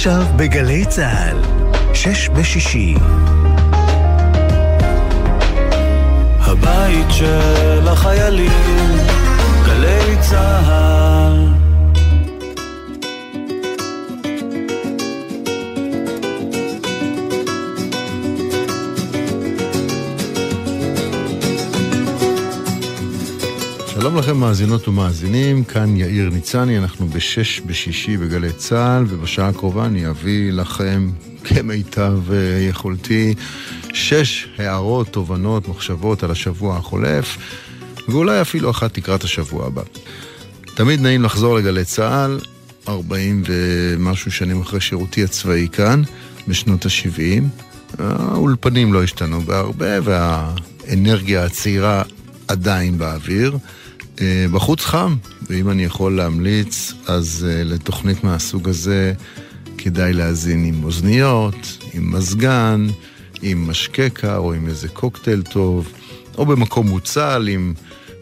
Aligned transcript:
עכשיו 0.00 0.22
בגלי 0.36 0.84
צה"ל, 0.84 1.36
שש 1.94 2.28
בשישי. 2.28 2.94
הבית 6.40 7.06
של 7.10 7.88
החיילים, 7.88 8.96
גלי 9.66 10.16
צה"ל. 10.20 11.29
שלום 24.00 24.16
לכם 24.16 24.36
מאזינות 24.36 24.88
ומאזינים, 24.88 25.64
כאן 25.64 25.96
יאיר 25.96 26.30
ניצני, 26.30 26.78
אנחנו 26.78 27.08
בשש 27.08 27.60
בשישי 27.60 28.16
בגלי 28.16 28.52
צה"ל, 28.52 29.04
ובשעה 29.08 29.48
הקרובה 29.48 29.86
אני 29.86 30.08
אביא 30.08 30.52
לכם 30.52 31.10
כמיטב 31.44 32.32
אה, 32.32 32.36
יכולתי 32.68 33.34
שש 33.92 34.48
הערות, 34.58 35.08
תובנות, 35.08 35.68
מחשבות 35.68 36.22
על 36.22 36.30
השבוע 36.30 36.76
החולף, 36.76 37.36
ואולי 38.08 38.40
אפילו 38.40 38.70
אחת 38.70 38.98
לקראת 38.98 39.24
השבוע 39.24 39.66
הבא. 39.66 39.82
תמיד 40.74 41.00
נעים 41.00 41.22
לחזור 41.22 41.56
לגלי 41.56 41.84
צה"ל, 41.84 42.40
40 42.88 43.42
ומשהו 43.46 44.32
שנים 44.32 44.60
אחרי 44.60 44.80
שירותי 44.80 45.24
הצבאי 45.24 45.68
כאן, 45.72 46.02
בשנות 46.48 46.86
ה-70. 46.86 47.42
האולפנים 47.98 48.92
לא 48.92 49.02
השתנו 49.02 49.40
בהרבה, 49.40 49.98
והאנרגיה 50.02 51.44
הצעירה 51.44 52.02
עדיין 52.48 52.98
באוויר. 52.98 53.58
אה, 54.20 54.46
בחוץ 54.52 54.84
חם, 54.84 55.16
ואם 55.50 55.70
אני 55.70 55.84
יכול 55.84 56.16
להמליץ, 56.16 56.92
אז 57.06 57.46
אה, 57.48 57.64
לתוכנית 57.64 58.24
מהסוג 58.24 58.68
הזה 58.68 59.12
כדאי 59.78 60.12
להאזין 60.12 60.64
עם 60.64 60.84
אוזניות, 60.84 61.78
עם 61.94 62.12
מזגן, 62.12 62.86
עם 63.42 63.70
משקה 63.70 64.10
קר 64.10 64.36
או 64.36 64.52
עם 64.52 64.66
איזה 64.66 64.88
קוקטייל 64.88 65.42
טוב, 65.42 65.92
או 66.38 66.46
במקום 66.46 66.88
מוצל 66.88 67.48
עם 67.50 67.74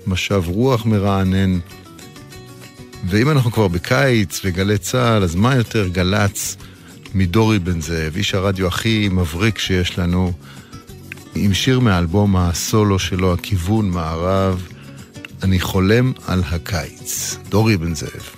משב 0.07 0.43
רוח 0.47 0.87
מרענן. 0.87 1.59
ואם 3.09 3.31
אנחנו 3.31 3.53
כבר 3.53 3.69
בקיץ 3.69 4.41
וגלי 4.45 4.79
צה"ל, 4.79 5.23
אז 5.23 5.35
מה 5.35 5.55
יותר 5.55 5.89
גל"צ 5.89 6.57
מדורי 7.15 7.59
בן 7.59 7.81
זאב, 7.81 8.17
איש 8.17 8.35
הרדיו 8.35 8.67
הכי 8.67 9.09
מבריק 9.13 9.59
שיש 9.59 9.99
לנו, 9.99 10.33
עם 11.35 11.55
שיר 11.55 11.81
מאלבום 11.81 12.37
הסולו 12.37 12.99
שלו, 12.99 13.33
הכיוון 13.33 13.91
מערב. 13.91 14.69
אני 15.43 15.61
חולם 15.61 16.13
על 16.27 16.43
הקיץ. 16.51 17.37
דורי 17.49 17.77
בן 17.77 17.95
זאב. 17.95 18.35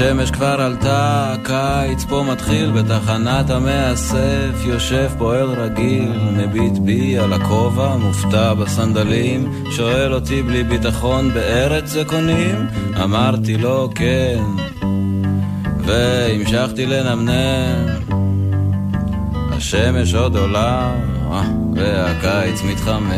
השמש 0.00 0.30
כבר 0.30 0.60
עלתה, 0.60 1.32
הקיץ 1.34 2.04
פה 2.04 2.24
מתחיל 2.32 2.70
בתחנת 2.70 3.50
המאסף, 3.50 4.64
יושב 4.64 5.10
פועל 5.18 5.48
רגיל, 5.48 6.12
מביט 6.36 6.78
בי 6.78 7.18
על 7.18 7.32
הכובע, 7.32 7.96
מופתע 7.96 8.54
בסנדלים, 8.54 9.52
שואל 9.70 10.14
אותי 10.14 10.42
בלי 10.42 10.64
ביטחון 10.64 11.30
בארץ 11.34 11.90
זה 11.90 12.04
קונים? 12.04 12.66
אמרתי 13.04 13.56
לו 13.56 13.90
כן, 13.94 14.42
והמשכתי 15.78 16.86
לנמנם, 16.86 17.86
השמש 19.50 20.14
עוד 20.14 20.36
עולה, 20.36 20.92
והקיץ 21.74 22.62
מתחמם. 22.62 23.10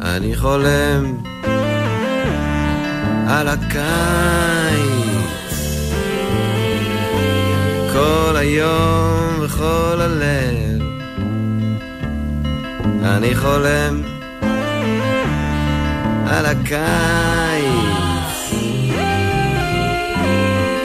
אני 0.00 0.36
חולם 0.36 1.17
על 3.30 3.48
הקיץ. 3.48 3.78
כל 7.92 8.36
היום 8.36 9.38
וכל 9.40 10.00
הלב. 10.00 10.82
אני 13.04 13.36
חולם 13.36 14.02
על 16.26 16.46
הקיץ. 16.46 16.88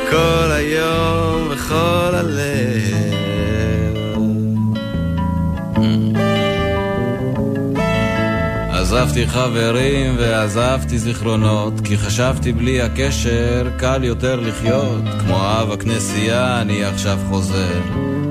כל 0.10 0.52
היום 0.52 1.48
וכל 1.52 2.16
הלב 2.16 3.13
עזבתי 9.14 9.28
חברים 9.28 10.16
ועזבתי 10.18 11.00
זיכרונות, 11.00 11.74
כי 11.84 11.98
חשבתי 11.98 12.54
בלי 12.54 12.82
הקשר 12.82 13.70
קל 13.78 14.04
יותר 14.04 14.40
לחיות. 14.40 15.02
כמו 15.20 15.38
אב 15.38 15.72
הכנסייה 15.72 16.62
אני 16.62 16.84
עכשיו 16.84 17.20
חוזר, 17.30 17.82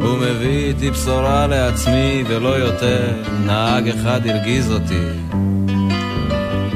ומביא 0.01 0.67
איתי 0.69 0.91
בשורה 0.91 1.47
לעצמי 1.47 2.25
ולא 2.29 2.49
יותר. 2.49 3.23
נהג 3.47 3.89
אחד 3.89 4.27
הרגיז 4.27 4.73
אותי, 4.73 5.35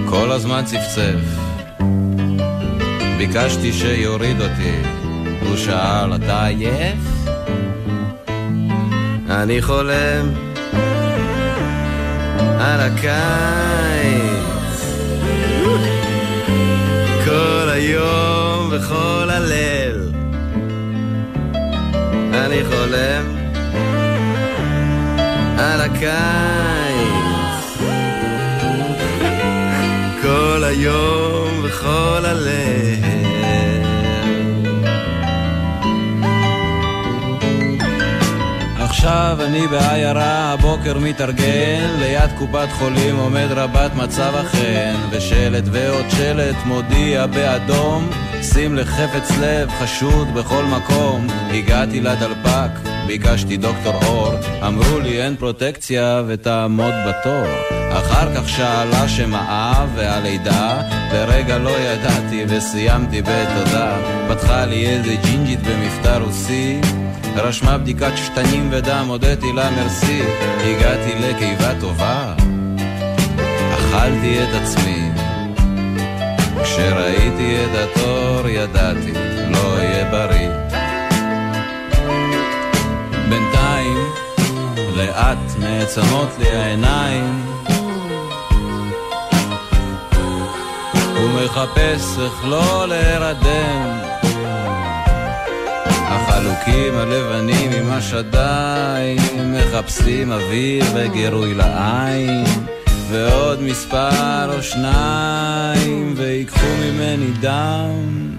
כל 0.08 0.32
הזמן 0.32 0.62
צפצף. 0.64 1.20
ביקשתי 3.18 3.72
שיוריד 3.72 4.40
אותי, 4.40 4.76
הוא 5.46 5.56
שאל, 5.56 6.14
אתה 6.14 6.46
עייף? 6.46 6.98
אני 9.30 9.62
חולם 9.62 10.30
על 12.60 12.80
הקיץ 12.80 13.95
וכל 18.76 19.30
הליל 19.30 20.10
אני 22.34 22.64
חולם 22.64 23.36
על 25.58 25.80
הקיץ. 25.80 26.16
כל 30.22 30.64
היום 30.64 31.64
וכל 31.64 32.24
הליל 32.24 33.06
עכשיו 38.78 39.38
אני 39.46 39.66
בעיירה, 39.66 40.52
הבוקר 40.52 40.98
מתארגן, 40.98 41.90
ליד 41.98 42.30
קופת 42.38 42.68
חולים 42.72 43.16
עומד 43.16 43.46
רבת 43.50 43.94
מצב 43.94 44.34
החן, 44.34 44.94
ושלט 45.10 45.64
ועוד 45.72 46.04
שלט 46.10 46.56
מודיע 46.64 47.26
באדום, 47.26 48.10
שים 48.42 48.74
לחפץ 48.74 49.30
לב 49.40 49.70
חשוד 49.70 50.34
בכל 50.34 50.64
מקום. 50.64 51.26
הגעתי 51.50 52.00
לדלפק, 52.00 52.70
ביקשתי 53.06 53.56
דוקטור 53.56 53.94
אור, 54.04 54.34
אמרו 54.66 55.00
לי 55.00 55.22
אין 55.22 55.36
פרוטקציה 55.36 56.22
ותעמוד 56.26 56.94
בתור. 57.08 57.46
אחר 57.92 58.34
כך 58.34 58.48
שאלה 58.48 59.08
שם 59.08 59.34
האב 59.34 59.88
והלידה, 59.94 60.82
לרגע 61.12 61.58
לא 61.58 61.70
ידעתי 61.70 62.44
וסיימתי 62.48 63.22
בתודה. 63.22 63.96
פתחה 64.28 64.64
לי 64.64 64.86
איזה 64.86 65.14
ג'ינג'ית 65.22 65.60
במבטא 65.62 66.18
רוסי, 66.18 66.80
רשמה 67.36 67.78
בדיקת 67.78 68.12
שתנים 68.16 68.68
ודם, 68.72 69.04
הודיתי 69.08 69.52
לה 69.52 69.70
מרסי, 69.70 70.22
הגעתי 70.64 71.12
לקיבה 71.20 71.80
טובה, 71.80 72.34
אכלתי 73.74 74.42
את 74.42 74.62
עצמי. 74.62 75.05
כשראיתי 76.76 77.56
את 77.64 77.70
התור 77.74 78.48
ידעתי, 78.48 79.12
לא 79.50 79.76
אהיה 79.76 80.04
בריא. 80.10 80.50
בינתיים, 83.28 83.96
לאט 84.96 85.38
נעצמות 85.58 86.28
לי 86.38 86.48
העיניים, 86.48 87.46
ומחפש 91.14 92.18
איך 92.22 92.44
לא 92.44 92.88
להירדם. 92.88 93.98
החלוקים 95.86 96.98
הלבנים 96.98 97.70
עם 97.72 97.92
השדיים 97.92 99.52
מחפשים 99.52 100.32
אוויר 100.32 100.84
וגירוי 100.94 101.54
לעין 101.54 102.44
ועוד 103.10 103.62
מספר 103.62 104.56
או 104.56 104.62
שניים 104.62 106.14
ויקחו 106.16 106.66
ממני 106.84 107.30
דם. 107.40 108.30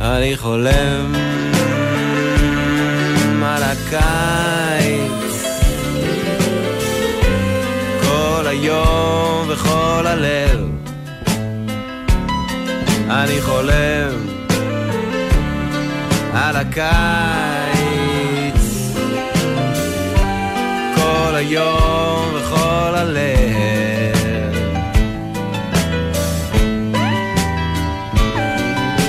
אני 0.00 0.36
חולם 0.36 1.14
על 3.44 3.62
הקיץ. 3.62 5.44
כל 8.02 8.46
היום 8.46 9.46
וכל 9.48 10.06
הלב. 10.06 10.70
אני 13.10 13.42
חולם 13.42 14.10
על 16.34 16.56
הקיץ 16.56 17.75
היום 21.48 22.34
וכל 22.34 22.94
הלב 22.94 24.16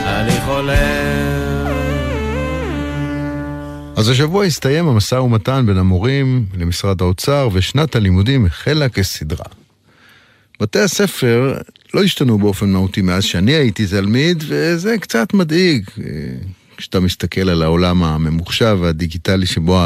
אני 0.06 0.42
חולם 0.46 1.68
אז 3.96 4.10
השבוע 4.10 4.46
הסתיים 4.46 4.88
המשא 4.88 5.16
ומתן 5.16 5.66
בין 5.66 5.78
המורים 5.78 6.46
למשרד 6.58 7.02
האוצר, 7.02 7.50
ושנת 7.54 7.96
הלימודים 7.96 8.46
החלה 8.46 8.90
כסדרה. 8.90 9.46
בתי 10.60 10.80
הספר 10.80 11.58
לא 11.94 12.04
השתנו 12.04 12.38
באופן 12.38 12.70
מהותי 12.70 13.02
מאז 13.02 13.24
שאני 13.24 13.52
הייתי 13.52 13.88
תלמיד, 13.88 14.44
וזה 14.48 14.98
קצת 14.98 15.34
מדאיג. 15.34 15.90
כשאתה 16.78 17.00
מסתכל 17.00 17.50
על 17.50 17.62
העולם 17.64 18.04
הממוחשב 18.04 18.78
והדיגיטלי 18.82 19.46
שבו 19.46 19.80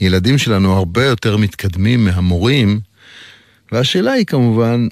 הילדים 0.00 0.38
שלנו 0.38 0.72
הרבה 0.72 1.04
יותר 1.04 1.36
מתקדמים 1.36 2.04
מהמורים, 2.04 2.80
והשאלה 3.72 4.12
היא 4.12 4.26
כמובן, 4.26 4.88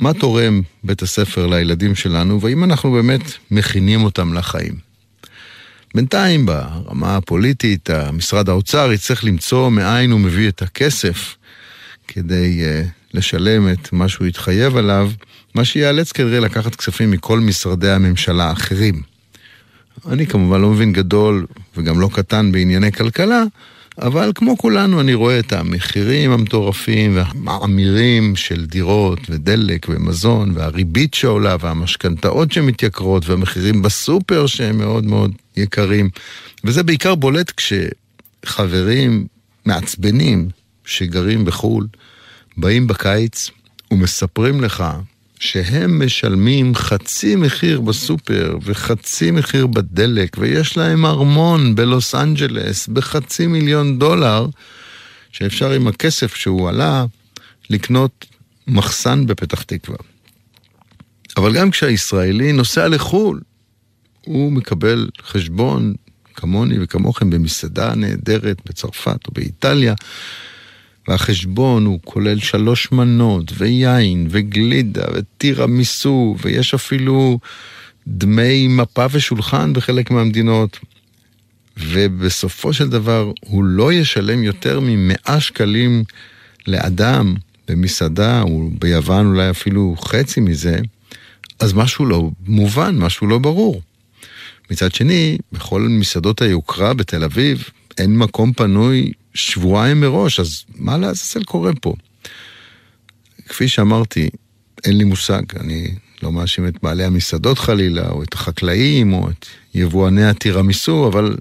מה 0.00 0.14
תורם 0.14 0.62
בית 0.84 1.02
הספר 1.02 1.46
לילדים 1.46 1.94
שלנו, 1.94 2.40
והאם 2.40 2.64
אנחנו 2.64 2.92
באמת 2.92 3.20
מכינים 3.50 4.04
אותם 4.04 4.34
לחיים. 4.34 4.74
בינתיים, 5.94 6.46
ברמה 6.46 7.16
הפוליטית, 7.16 7.90
משרד 8.12 8.48
האוצר 8.48 8.92
יצטרך 8.92 9.24
למצוא 9.24 9.70
מאין 9.70 10.10
הוא 10.10 10.20
מביא 10.20 10.48
את 10.48 10.62
הכסף 10.62 11.36
כדי 12.08 12.62
uh, 12.64 12.88
לשלם 13.14 13.72
את 13.72 13.92
מה 13.92 14.08
שהוא 14.08 14.26
התחייב 14.26 14.76
עליו, 14.76 15.10
מה 15.54 15.64
שיאלץ 15.64 16.12
כנראה 16.12 16.40
לקחת 16.40 16.74
כספים 16.74 17.10
מכל 17.10 17.40
משרדי 17.40 17.90
הממשלה 17.90 18.44
האחרים. 18.44 19.02
אני 20.08 20.26
כמובן 20.26 20.60
לא 20.60 20.70
מבין 20.70 20.92
גדול 20.92 21.46
וגם 21.76 22.00
לא 22.00 22.10
קטן 22.12 22.52
בענייני 22.52 22.92
כלכלה, 22.92 23.42
אבל 23.98 24.32
כמו 24.34 24.58
כולנו 24.58 25.00
אני 25.00 25.14
רואה 25.14 25.38
את 25.38 25.52
המחירים 25.52 26.30
המטורפים 26.30 27.16
והמאמירים 27.16 28.36
של 28.36 28.66
דירות 28.66 29.18
ודלק 29.30 29.86
ומזון 29.88 30.52
והריבית 30.54 31.14
שעולה 31.14 31.56
והמשכנתאות 31.60 32.52
שמתייקרות 32.52 33.28
והמחירים 33.28 33.82
בסופר 33.82 34.46
שהם 34.46 34.78
מאוד 34.78 35.04
מאוד 35.04 35.32
יקרים. 35.56 36.10
וזה 36.64 36.82
בעיקר 36.82 37.14
בולט 37.14 37.52
כשחברים 37.56 39.26
מעצבנים 39.64 40.48
שגרים 40.84 41.44
בחו"ל 41.44 41.86
באים 42.56 42.86
בקיץ 42.86 43.50
ומספרים 43.90 44.60
לך 44.60 44.84
שהם 45.42 46.06
משלמים 46.06 46.74
חצי 46.74 47.36
מחיר 47.36 47.80
בסופר 47.80 48.56
וחצי 48.62 49.30
מחיר 49.30 49.66
בדלק, 49.66 50.36
ויש 50.38 50.76
להם 50.76 51.06
ארמון 51.06 51.74
בלוס 51.74 52.14
אנג'לס 52.14 52.88
בחצי 52.88 53.46
מיליון 53.46 53.98
דולר, 53.98 54.46
שאפשר 55.32 55.70
עם 55.70 55.86
הכסף 55.86 56.34
שהוא 56.34 56.68
עלה 56.68 57.04
לקנות 57.70 58.26
מחסן 58.66 59.26
בפתח 59.26 59.62
תקווה. 59.62 59.96
אבל 61.36 61.54
גם 61.54 61.70
כשהישראלי 61.70 62.52
נוסע 62.52 62.88
לחו"ל, 62.88 63.40
הוא 64.20 64.52
מקבל 64.52 65.08
חשבון 65.22 65.94
כמוני 66.34 66.76
וכמוכם 66.80 67.30
במסעדה 67.30 67.94
נהדרת 67.94 68.56
בצרפת 68.66 69.26
או 69.26 69.32
באיטליה, 69.32 69.94
והחשבון 71.08 71.86
הוא 71.86 71.98
כולל 72.04 72.38
שלוש 72.38 72.92
מנות, 72.92 73.52
ויין, 73.58 74.26
וגלידה, 74.30 75.04
וטירמיסו, 75.14 76.36
ויש 76.42 76.74
אפילו 76.74 77.38
דמי 78.06 78.68
מפה 78.68 79.06
ושולחן 79.10 79.72
בחלק 79.72 80.10
מהמדינות. 80.10 80.78
ובסופו 81.78 82.72
של 82.72 82.88
דבר 82.88 83.32
הוא 83.40 83.64
לא 83.64 83.92
ישלם 83.92 84.42
יותר 84.42 84.80
ממאה 84.82 85.40
שקלים 85.40 86.04
לאדם 86.66 87.34
במסעדה, 87.68 88.42
או 88.42 88.70
ביוון 88.78 89.26
אולי 89.26 89.50
אפילו 89.50 89.96
חצי 89.98 90.40
מזה, 90.40 90.78
אז 91.60 91.72
משהו 91.72 92.06
לא 92.06 92.30
מובן, 92.46 92.96
משהו 92.98 93.26
לא 93.26 93.38
ברור. 93.38 93.82
מצד 94.70 94.94
שני, 94.94 95.38
בכל 95.52 95.80
מסעדות 95.80 96.42
היוקרה 96.42 96.94
בתל 96.94 97.24
אביב 97.24 97.68
אין 97.98 98.18
מקום 98.18 98.52
פנוי 98.52 99.12
שבועיים 99.34 100.00
מראש, 100.00 100.40
אז 100.40 100.64
מה 100.74 100.98
לעזאזל 100.98 101.44
קורה 101.44 101.72
פה? 101.80 101.94
כפי 103.48 103.68
שאמרתי, 103.68 104.30
אין 104.84 104.98
לי 104.98 105.04
מושג, 105.04 105.42
אני 105.60 105.94
לא 106.22 106.32
מאשים 106.32 106.68
את 106.68 106.82
בעלי 106.82 107.04
המסעדות 107.04 107.58
חלילה, 107.58 108.10
או 108.10 108.22
את 108.22 108.34
החקלאים, 108.34 109.12
או 109.12 109.30
את 109.30 109.46
יבואני 109.74 110.24
הטירמיסו, 110.24 111.08
אבל 111.08 111.36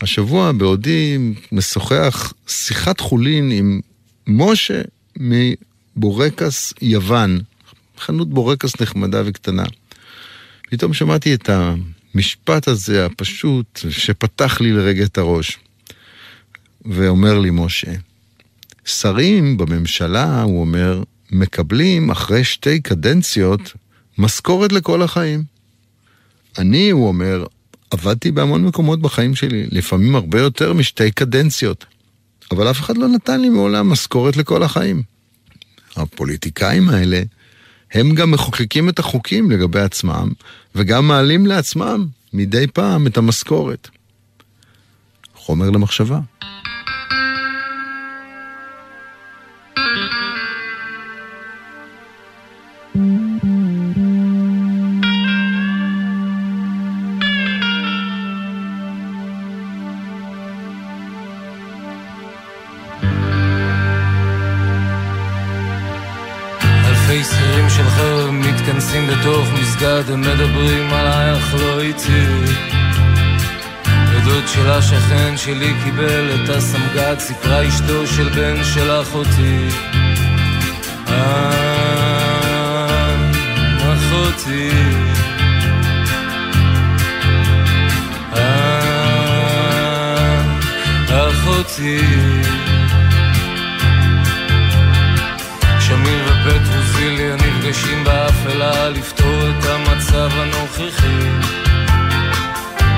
השבוע 0.00 0.52
בעודי 0.52 1.18
משוחח 1.52 2.32
שיחת 2.46 3.00
חולין 3.00 3.50
עם 3.50 3.80
משה 4.26 4.82
מבורקס 5.16 6.74
יוון, 6.82 7.40
חנות 7.98 8.30
בורקס 8.30 8.80
נחמדה 8.80 9.22
וקטנה. 9.26 9.64
פתאום 10.70 10.94
שמעתי 10.94 11.34
את 11.34 11.50
המשפט 11.50 12.68
הזה 12.68 13.06
הפשוט 13.06 13.80
שפתח 13.90 14.60
לי 14.60 14.72
לרגע 14.72 15.04
את 15.04 15.18
הראש. 15.18 15.58
ואומר 16.84 17.38
לי 17.38 17.50
משה, 17.52 17.92
שרים 18.84 19.56
בממשלה, 19.56 20.42
הוא 20.42 20.60
אומר, 20.60 21.02
מקבלים 21.30 22.10
אחרי 22.10 22.44
שתי 22.44 22.80
קדנציות 22.80 23.72
משכורת 24.18 24.72
לכל 24.72 25.02
החיים. 25.02 25.44
אני, 26.58 26.90
הוא 26.90 27.08
אומר, 27.08 27.44
עבדתי 27.90 28.30
בהמון 28.30 28.64
מקומות 28.64 29.00
בחיים 29.00 29.34
שלי, 29.34 29.66
לפעמים 29.70 30.14
הרבה 30.14 30.40
יותר 30.40 30.72
משתי 30.72 31.10
קדנציות, 31.10 31.84
אבל 32.50 32.70
אף 32.70 32.80
אחד 32.80 32.98
לא 32.98 33.08
נתן 33.08 33.40
לי 33.40 33.48
מעולם 33.48 33.90
משכורת 33.90 34.36
לכל 34.36 34.62
החיים. 34.62 35.02
הפוליטיקאים 35.96 36.88
האלה, 36.88 37.22
הם 37.92 38.14
גם 38.14 38.30
מחוקקים 38.30 38.88
את 38.88 38.98
החוקים 38.98 39.50
לגבי 39.50 39.80
עצמם, 39.80 40.28
וגם 40.74 41.08
מעלים 41.08 41.46
לעצמם 41.46 42.06
מדי 42.32 42.66
פעם 42.66 43.06
את 43.06 43.16
המשכורת. 43.16 43.88
חומר 45.34 45.70
למחשבה. 45.70 46.20
מסגד 69.60 70.10
הם 70.12 70.20
מדברים 70.20 70.92
עלייך 70.92 71.54
לא 71.54 71.80
איתי. 71.80 72.26
עדות 73.84 74.44
של 74.48 74.70
השכן 74.70 75.36
שלי 75.36 75.74
קיבל 75.84 76.30
את 76.34 76.48
הסמג"ד 76.48 77.18
סיפרה 77.18 77.68
אשתו 77.68 78.06
של 78.06 78.28
בן 78.28 78.64
של 78.64 79.00
אחותי. 79.02 79.68
אה, 81.08 81.50
אחותי. 83.92 84.70
אה, 88.36 88.80
אחותי 91.08 92.00
נפגשים 97.70 98.04
באפלה 98.04 98.90
לפתור 98.90 99.50
את 99.50 99.64
המצב 99.64 100.30
הנוכחי. 100.32 101.28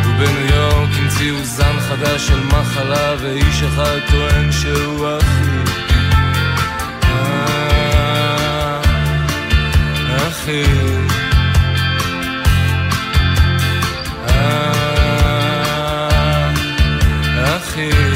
ובניו 0.05 0.57
יורק 0.57 0.89
המציאו 0.99 1.45
זן 1.45 1.81
חדש 1.81 2.27
של 2.27 2.41
מחלה 2.45 3.15
ואיש 3.21 3.63
אחד 3.63 3.99
טוען 4.11 4.53
שהוא 4.53 5.09
אחי. 5.09 5.63
אה, 14.29 14.71
אחי 17.59 18.12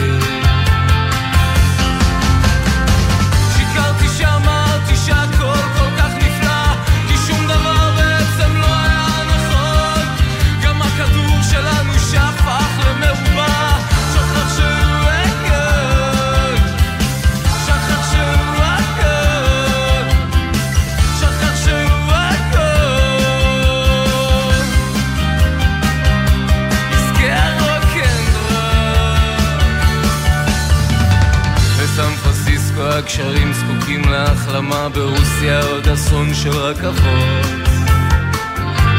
אה, 33.21 33.77
אחי 33.87 33.97
מלחמה 33.97 34.89
ברוסיה 34.89 35.61
עוד 35.63 35.89
אסון 35.89 36.35
של 36.35 36.51
רכבות. 36.51 37.69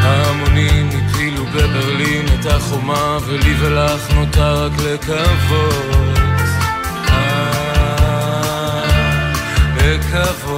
ההמונים 0.01 0.89
הפילו 0.89 1.45
בברלין 1.45 2.25
את 2.39 2.45
החומה 2.45 3.17
ולי 3.27 3.53
ולך 3.59 4.11
נותר 4.13 4.65
רק 4.65 4.71
לקוות. 4.71 6.17
אה, 7.09 8.83
לקוות 9.77 10.56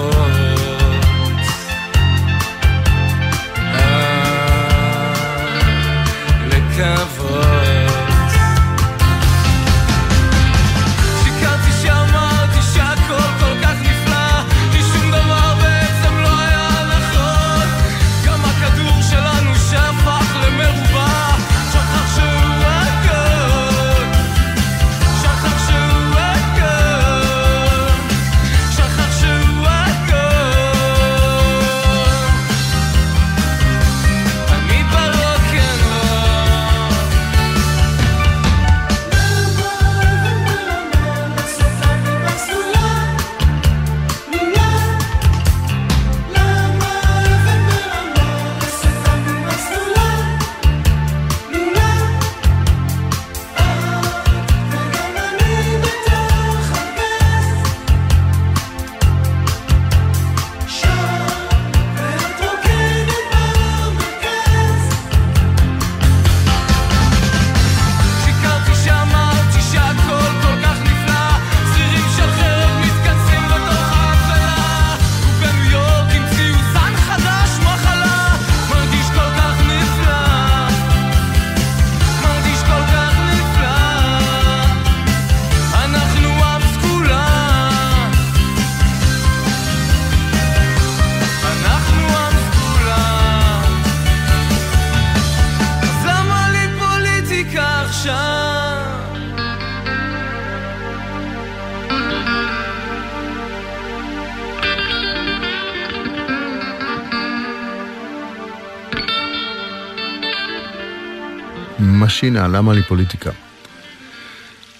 שינה, 112.08 112.48
למה 112.48 112.74
לי 112.74 112.84
פוליטיקה? 112.84 113.32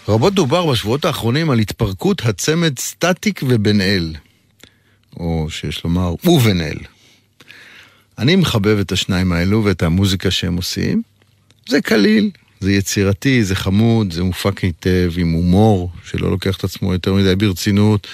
רבות 0.08 0.34
דובר 0.34 0.66
בשבועות 0.66 1.06
האחרונים 1.06 1.50
על 1.50 1.60
התפרקות 1.60 2.22
הצמד 2.26 2.80
סטטיק 2.80 3.42
ובן 3.48 3.82
אל, 3.82 4.16
או 5.18 5.48
שיש 5.50 5.84
לומר, 5.84 6.14
ובן 6.24 6.62
אל. 6.62 6.78
אני 8.18 8.36
מחבב 8.36 8.80
את 8.80 8.92
השניים 8.92 9.32
האלו 9.32 9.64
ואת 9.64 9.84
המוזיקה 9.84 10.32
שהם 10.32 10.56
עושים. 10.56 11.02
זה 11.68 11.82
קליל, 11.82 12.30
זה 12.60 12.72
יצירתי, 12.72 13.44
זה 13.44 13.56
חמוד, 13.56 14.14
זה 14.14 14.24
מופק 14.24 14.60
היטב, 14.60 15.12
עם 15.18 15.32
הומור, 15.32 15.92
שלא 16.06 16.32
לוקח 16.32 16.58
את 16.58 16.64
עצמו 16.64 16.94
יותר 16.94 17.14
מדי 17.14 17.36
ברצינות, 17.36 18.08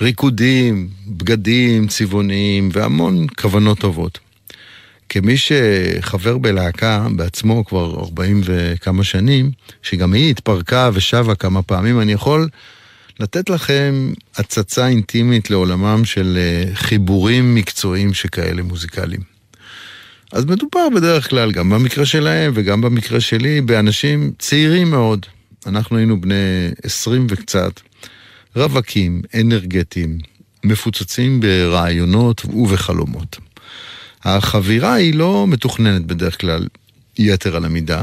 ריקודים, 0.00 0.88
בגדים 1.06 1.88
צבעוניים 1.88 2.68
והמון 2.72 3.26
כוונות 3.40 3.78
טובות. 3.78 4.18
כמי 5.12 5.36
שחבר 5.36 6.38
בלהקה 6.38 7.06
בעצמו 7.16 7.64
כבר 7.64 8.00
40 8.00 8.40
וכמה 8.44 9.04
שנים, 9.04 9.50
שגם 9.82 10.12
היא 10.12 10.30
התפרקה 10.30 10.90
ושבה 10.94 11.34
כמה 11.34 11.62
פעמים, 11.62 12.00
אני 12.00 12.12
יכול 12.12 12.48
לתת 13.20 13.50
לכם 13.50 14.12
הצצה 14.36 14.88
אינטימית 14.88 15.50
לעולמם 15.50 16.04
של 16.04 16.38
אה, 16.38 16.74
חיבורים 16.74 17.54
מקצועיים 17.54 18.14
שכאלה 18.14 18.62
מוזיקליים. 18.62 19.20
אז 20.32 20.44
מדובר 20.44 20.88
בדרך 20.96 21.30
כלל, 21.30 21.52
גם 21.52 21.70
במקרה 21.70 22.06
שלהם 22.06 22.52
וגם 22.54 22.80
במקרה 22.80 23.20
שלי, 23.20 23.60
באנשים 23.60 24.32
צעירים 24.38 24.90
מאוד. 24.90 25.26
אנחנו 25.66 25.96
היינו 25.96 26.20
בני 26.20 26.70
20 26.82 27.26
וקצת, 27.30 27.80
רווקים, 28.56 29.22
אנרגטיים, 29.40 30.18
מפוצצים 30.64 31.40
ברעיונות 31.40 32.44
ובחלומות. 32.44 33.49
החבירה 34.24 34.94
היא 34.94 35.14
לא 35.14 35.46
מתוכננת 35.48 36.06
בדרך 36.06 36.40
כלל 36.40 36.66
יתר 37.18 37.56
על 37.56 37.64
המידה, 37.64 38.02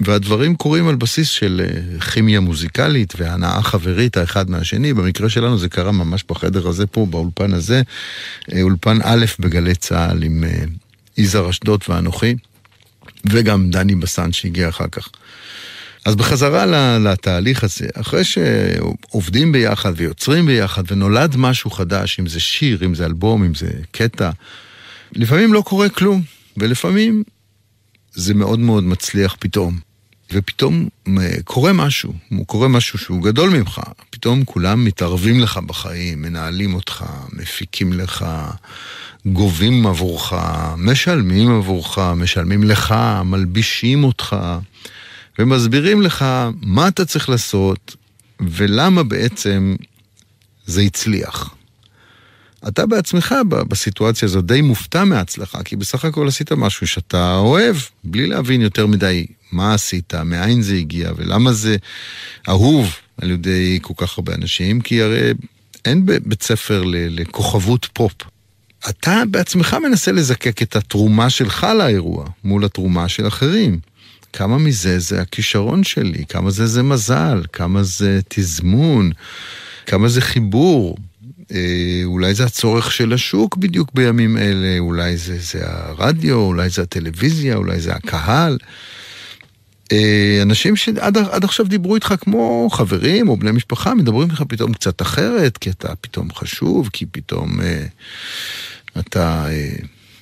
והדברים 0.00 0.56
קורים 0.56 0.88
על 0.88 0.94
בסיס 0.94 1.28
של 1.28 1.62
אה, 1.64 2.00
כימיה 2.00 2.40
מוזיקלית 2.40 3.14
והנאה 3.16 3.62
חברית 3.62 4.16
האחד 4.16 4.50
מהשני. 4.50 4.94
במקרה 4.94 5.28
שלנו 5.28 5.58
זה 5.58 5.68
קרה 5.68 5.92
ממש 5.92 6.24
בחדר 6.28 6.68
הזה 6.68 6.86
פה, 6.86 7.06
באולפן 7.10 7.52
הזה, 7.52 7.82
אה, 8.52 8.62
אולפן 8.62 8.98
א' 9.02 9.24
בגלי 9.38 9.74
צה"ל 9.74 10.22
עם 10.22 10.44
אה, 10.44 10.64
יזהר 11.16 11.50
אשדוד 11.50 11.80
ואנוכי, 11.88 12.34
וגם 13.30 13.70
דני 13.70 13.94
בסן 13.94 14.32
שהגיע 14.32 14.68
אחר 14.68 14.88
כך. 14.92 15.08
אז 16.04 16.16
בחזרה 16.16 16.98
לתהליך 16.98 17.64
הזה, 17.64 17.86
אחרי 17.94 18.24
שעובדים 18.24 19.52
ביחד 19.52 19.92
ויוצרים 19.96 20.46
ביחד 20.46 20.82
ונולד 20.90 21.36
משהו 21.36 21.70
חדש, 21.70 22.20
אם 22.20 22.26
זה 22.26 22.40
שיר, 22.40 22.84
אם 22.84 22.94
זה 22.94 23.06
אלבום, 23.06 23.44
אם 23.44 23.54
זה 23.54 23.70
קטע, 23.90 24.30
לפעמים 25.14 25.52
לא 25.52 25.60
קורה 25.60 25.88
כלום, 25.88 26.22
ולפעמים 26.56 27.22
זה 28.12 28.34
מאוד 28.34 28.58
מאוד 28.58 28.84
מצליח 28.84 29.36
פתאום. 29.38 29.78
ופתאום 30.32 30.88
אה, 31.18 31.36
קורה 31.44 31.72
משהו, 31.72 32.14
קורה 32.46 32.68
משהו 32.68 32.98
שהוא 32.98 33.22
גדול 33.22 33.50
ממך, 33.50 33.80
פתאום 34.10 34.44
כולם 34.44 34.84
מתערבים 34.84 35.40
לך 35.40 35.58
בחיים, 35.58 36.22
מנהלים 36.22 36.74
אותך, 36.74 37.04
מפיקים 37.32 37.92
לך, 37.92 38.26
גובים 39.26 39.86
עבורך, 39.86 40.32
משלמים 40.76 41.50
עבורך, 41.50 41.98
משלמים 41.98 42.64
לך, 42.64 42.94
מלבישים 43.24 44.04
אותך, 44.04 44.36
ומסבירים 45.38 46.02
לך 46.02 46.24
מה 46.62 46.88
אתה 46.88 47.04
צריך 47.04 47.28
לעשות 47.28 47.96
ולמה 48.40 49.02
בעצם 49.02 49.76
זה 50.66 50.80
הצליח. 50.80 51.54
אתה 52.68 52.86
בעצמך 52.86 53.34
בסיטואציה 53.68 54.26
הזאת 54.26 54.46
די 54.46 54.60
מופתע 54.60 55.04
מההצלחה, 55.04 55.62
כי 55.62 55.76
בסך 55.76 56.04
הכל 56.04 56.28
עשית 56.28 56.52
משהו 56.52 56.86
שאתה 56.86 57.36
אוהב, 57.36 57.76
בלי 58.04 58.26
להבין 58.26 58.60
יותר 58.60 58.86
מדי 58.86 59.26
מה 59.52 59.74
עשית, 59.74 60.14
מאין 60.14 60.62
זה 60.62 60.74
הגיע 60.74 61.12
ולמה 61.16 61.52
זה 61.52 61.76
אהוב 62.48 62.96
על 63.22 63.30
ידי 63.30 63.78
כל 63.82 63.94
כך 63.96 64.18
הרבה 64.18 64.34
אנשים, 64.34 64.80
כי 64.80 65.02
הרי 65.02 65.32
אין 65.84 66.06
בית 66.06 66.42
ספר 66.42 66.82
לכוכבות 66.86 67.88
פופ. 67.92 68.12
אתה 68.88 69.22
בעצמך 69.30 69.76
מנסה 69.88 70.12
לזקק 70.12 70.62
את 70.62 70.76
התרומה 70.76 71.30
שלך 71.30 71.66
לאירוע 71.78 72.26
מול 72.44 72.64
התרומה 72.64 73.08
של 73.08 73.28
אחרים. 73.28 73.78
כמה 74.32 74.58
מזה 74.58 74.98
זה 74.98 75.20
הכישרון 75.20 75.84
שלי, 75.84 76.24
כמה 76.28 76.50
זה 76.50 76.66
זה 76.66 76.82
מזל, 76.82 77.42
כמה 77.52 77.82
זה 77.82 78.20
תזמון, 78.28 79.12
כמה 79.86 80.08
זה 80.08 80.20
חיבור. 80.20 80.96
אה, 81.52 82.00
אולי 82.04 82.34
זה 82.34 82.44
הצורך 82.44 82.92
של 82.92 83.12
השוק 83.12 83.56
בדיוק 83.56 83.90
בימים 83.94 84.36
אלה, 84.36 84.78
אולי 84.78 85.16
זה, 85.16 85.38
זה 85.38 85.60
הרדיו, 85.62 86.36
אולי 86.36 86.68
זה 86.68 86.82
הטלוויזיה, 86.82 87.56
אולי 87.56 87.80
זה 87.80 87.92
הקהל. 87.94 88.58
אה, 89.92 90.38
אנשים 90.42 90.76
שעד 90.76 91.18
עד 91.18 91.44
עכשיו 91.44 91.66
דיברו 91.66 91.94
איתך 91.94 92.14
כמו 92.20 92.68
חברים 92.72 93.28
או 93.28 93.36
בני 93.36 93.50
משפחה, 93.50 93.94
מדברים 93.94 94.30
איתך 94.30 94.42
פתאום 94.48 94.72
קצת 94.72 95.02
אחרת, 95.02 95.58
כי 95.58 95.70
אתה 95.70 95.96
פתאום 95.96 96.34
חשוב, 96.34 96.90
כי 96.92 97.06
פתאום 97.06 97.60
אה, 97.60 97.86
אתה 98.98 99.46
אה, 99.48 99.74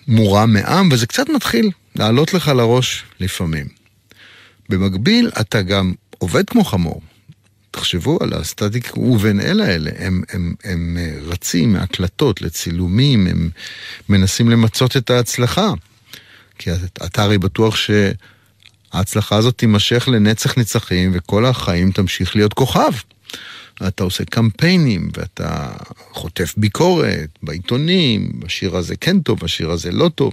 מורם 0.09 0.53
מעם, 0.53 0.89
וזה 0.93 1.07
קצת 1.07 1.29
מתחיל 1.29 1.71
לעלות 1.97 2.35
לך 2.35 2.49
לראש 2.49 3.05
לפעמים. 3.21 3.67
במקביל, 4.69 5.31
אתה 5.41 5.63
גם 5.63 5.93
עובד 6.19 6.51
כמו 6.51 6.65
חמור. 6.65 7.01
תחשבו 7.73 8.19
על 8.21 8.33
הסטטיק 8.33 8.97
ובן 8.97 9.41
אל 9.41 9.61
האלה, 9.61 9.91
הם, 9.99 10.23
הם, 10.29 10.55
הם 10.65 10.99
אה, 11.01 11.15
רצים 11.23 11.73
מהקלטות 11.73 12.43
לצילומים, 12.43 13.27
הם 13.27 13.51
מנסים 14.09 14.51
למצות 14.51 14.97
את 14.97 15.11
ההצלחה. 15.11 15.73
כי 16.59 16.71
אתה 17.07 17.23
הרי 17.23 17.39
בטוח 17.39 17.77
שההצלחה 17.77 19.37
הזאת 19.37 19.59
תימשך 19.59 20.09
לנצח 20.09 20.59
נצחים 20.59 21.11
וכל 21.15 21.47
החיים 21.47 21.93
תמשיך 21.93 22.37
להיות 22.37 22.53
כוכב. 22.55 22.93
אתה 23.89 24.05
עושה 24.05 24.25
קמפיינים 24.25 25.11
ואתה 25.17 25.73
חוטף 26.13 26.55
ביקורת 26.57 27.39
בעיתונים, 27.43 28.41
השיר 28.47 28.77
הזה 28.77 28.97
כן 28.97 29.21
טוב, 29.21 29.45
השיר 29.45 29.71
הזה 29.71 29.93
לא 29.93 30.11
טוב, 30.15 30.33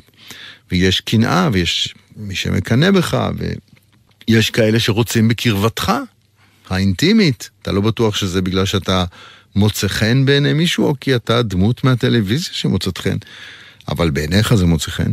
ויש 0.72 1.02
קנאה 1.02 1.50
ויש 1.54 1.96
מי 2.16 2.36
שמקנא 2.36 2.92
בך, 2.92 3.30
ויש 4.28 4.50
כאלה 4.50 4.80
שרוצים 4.80 5.28
בקרבתך, 5.28 5.92
האינטימית. 6.70 7.50
אתה 7.62 7.72
לא 7.72 7.82
בטוח 7.82 8.16
שזה 8.16 8.42
בגלל 8.42 8.66
שאתה 8.66 9.06
מוצא 9.56 9.88
חן 9.88 10.26
בעיני 10.26 10.54
מישהו, 10.54 10.86
או 10.86 10.94
כי 11.02 11.16
אתה 11.16 11.42
דמות 11.42 11.84
מהטלוויזיה 11.84 12.50
שמוצאת 12.54 12.98
חן, 12.98 13.18
אבל 13.88 14.10
בעיניך 14.10 14.54
זה 14.54 14.66
מוצא 14.66 14.92
חן. 14.92 15.12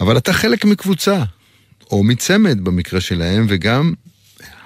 אבל 0.00 0.16
אתה 0.16 0.32
חלק 0.32 0.64
מקבוצה, 0.64 1.22
או 1.90 2.04
מצמד 2.04 2.60
במקרה 2.64 3.00
שלהם, 3.00 3.46
וגם 3.48 3.92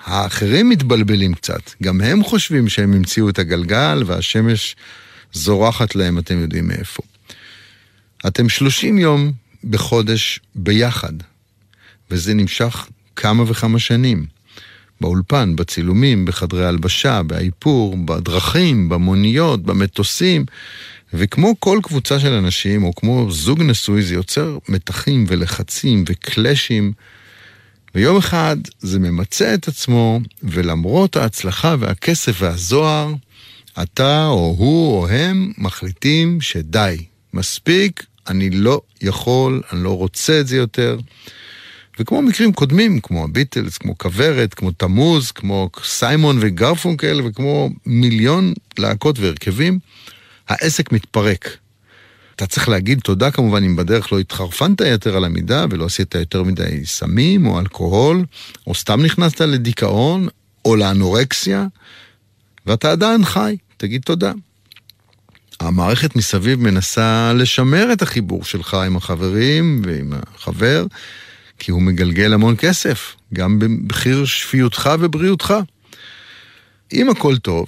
האחרים 0.05 0.69
מתבלבלים 0.69 1.35
קצת. 1.35 1.71
גם 1.83 2.01
הם 2.01 2.25
חושבים 2.25 2.69
שהם 2.69 2.93
המציאו 2.93 3.29
את 3.29 3.39
הגלגל 3.39 4.03
והשמש 4.07 4.77
זורחת 5.33 5.95
להם, 5.95 6.19
אתם 6.19 6.41
יודעים 6.41 6.69
מאיפה. 6.69 7.03
אתם 8.27 8.49
30 8.49 8.99
יום 8.99 9.33
בחודש 9.65 10.41
ביחד, 10.55 11.13
וזה 12.11 12.35
נמשך 12.35 12.87
כמה 13.17 13.45
וכמה 13.47 13.79
שנים. 13.79 14.27
באולפן, 15.01 15.57
בצילומים, 15.57 16.25
בחדרי 16.25 16.67
הלבשה, 16.67 17.23
באיפור, 17.23 17.97
בדרכים, 18.05 18.89
במוניות, 18.89 19.63
במטוסים, 19.63 20.45
וכמו 21.15 21.55
כל 21.61 21.81
קבוצה 21.83 22.21
של 22.21 22.33
אנשים, 22.33 22.85
או 22.85 22.95
כמו 22.95 23.31
זוג 23.31 23.63
נשוי, 23.63 24.03
זה 24.03 24.15
יוצר 24.15 24.59
מתחים 24.69 25.25
ולחצים 25.29 26.05
וקלאשים. 26.09 26.93
ויום 27.95 28.17
אחד 28.17 28.57
זה 28.79 28.99
ממצה 28.99 29.55
את 29.55 29.69
עצמו, 29.69 30.21
ולמרות 30.43 31.17
ההצלחה 31.17 31.75
והכסף 31.79 32.37
והזוהר, 32.43 33.15
אתה 33.83 34.27
או 34.27 34.55
הוא 34.59 34.93
או 34.93 35.09
הם 35.09 35.53
מחליטים 35.59 36.41
שדי, 36.41 37.05
מספיק, 37.35 38.07
אני 38.29 38.51
לא 38.51 38.81
יכול, 39.01 39.63
אני 39.73 39.85
לא 39.85 39.97
רוצה 39.97 40.41
את 40.41 40.47
זה 40.47 40.57
יותר. 40.57 40.99
וכמו 41.99 42.23
מקרים 42.23 42.53
קודמים, 42.53 43.01
כמו 43.01 43.25
הביטלס, 43.25 43.79
כמו 43.79 43.99
כוורת, 43.99 44.55
כמו 44.55 44.71
תמוז, 44.71 45.31
כמו 45.31 45.71
סיימון 45.85 46.39
וגרפונקל, 46.41 47.21
וכמו 47.25 47.71
מיליון 47.87 48.53
להקות 48.79 49.19
והרכבים, 49.19 49.79
העסק 50.49 50.93
מתפרק. 50.93 51.57
אתה 52.37 52.47
צריך 52.47 52.69
להגיד 52.69 53.01
תודה 53.01 53.31
כמובן 53.31 53.65
אם 53.65 53.77
בדרך 53.77 54.13
לא 54.13 54.19
התחרפנת 54.19 54.81
יותר 54.81 55.17
על 55.17 55.25
המידה 55.25 55.65
ולא 55.71 55.85
עשית 55.85 56.15
יותר 56.15 56.43
מדי 56.43 56.87
סמים 56.87 57.47
או 57.47 57.61
אלכוהול, 57.61 58.25
או 58.67 58.75
סתם 58.75 59.03
נכנסת 59.03 59.41
לדיכאון 59.41 60.29
או 60.65 60.77
לאנורקסיה, 60.77 61.67
ואתה 62.67 62.93
עדיין 62.93 63.25
חי, 63.25 63.57
תגיד 63.77 64.03
תודה. 64.03 64.33
המערכת 65.61 66.17
מסביב 66.17 66.61
מנסה 66.61 67.33
לשמר 67.35 67.93
את 67.93 68.03
החיבור 68.03 68.45
שלך 68.45 68.75
עם 68.75 68.97
החברים 68.97 69.83
ועם 69.85 70.13
החבר, 70.35 70.87
כי 71.59 71.71
הוא 71.71 71.83
מגלגל 71.83 72.33
המון 72.33 72.55
כסף, 72.59 73.15
גם 73.35 73.59
במחיר 73.59 74.25
שפיותך 74.25 74.91
ובריאותך. 75.01 75.55
אם 76.93 77.11
הכל 77.11 77.37
טוב, 77.37 77.67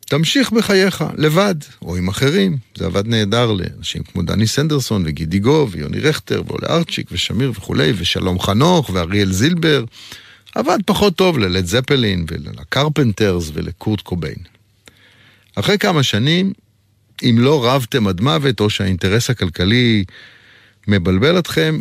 תמשיך 0.00 0.52
בחייך, 0.52 1.04
לבד, 1.16 1.54
או 1.82 1.96
עם 1.96 2.08
אחרים. 2.08 2.56
זה 2.76 2.86
עבד 2.86 3.06
נהדר 3.06 3.52
לאנשים 3.52 4.02
כמו 4.02 4.22
דני 4.22 4.46
סנדרסון 4.46 5.02
וגידי 5.06 5.38
גוב 5.38 5.70
ויוני 5.72 6.00
רכטר 6.00 6.42
ואולי 6.46 6.66
ארצ'יק 6.66 7.06
ושמיר 7.12 7.50
וכולי, 7.50 7.92
ושלום 7.96 8.40
חנוך 8.40 8.90
ואריאל 8.92 9.32
זילבר. 9.32 9.84
עבד 10.54 10.78
פחות 10.86 11.16
טוב 11.16 11.38
ללד 11.38 11.66
זפלין 11.66 12.24
ולקרפנטרס 12.28 13.50
ולקורט 13.54 14.00
קוביין. 14.00 14.36
אחרי 15.54 15.78
כמה 15.78 16.02
שנים, 16.02 16.52
אם 17.22 17.36
לא 17.38 17.66
רבתם 17.66 18.06
עד 18.06 18.20
מוות 18.20 18.60
או 18.60 18.70
שהאינטרס 18.70 19.30
הכלכלי 19.30 20.04
מבלבל 20.88 21.38
אתכם, 21.38 21.78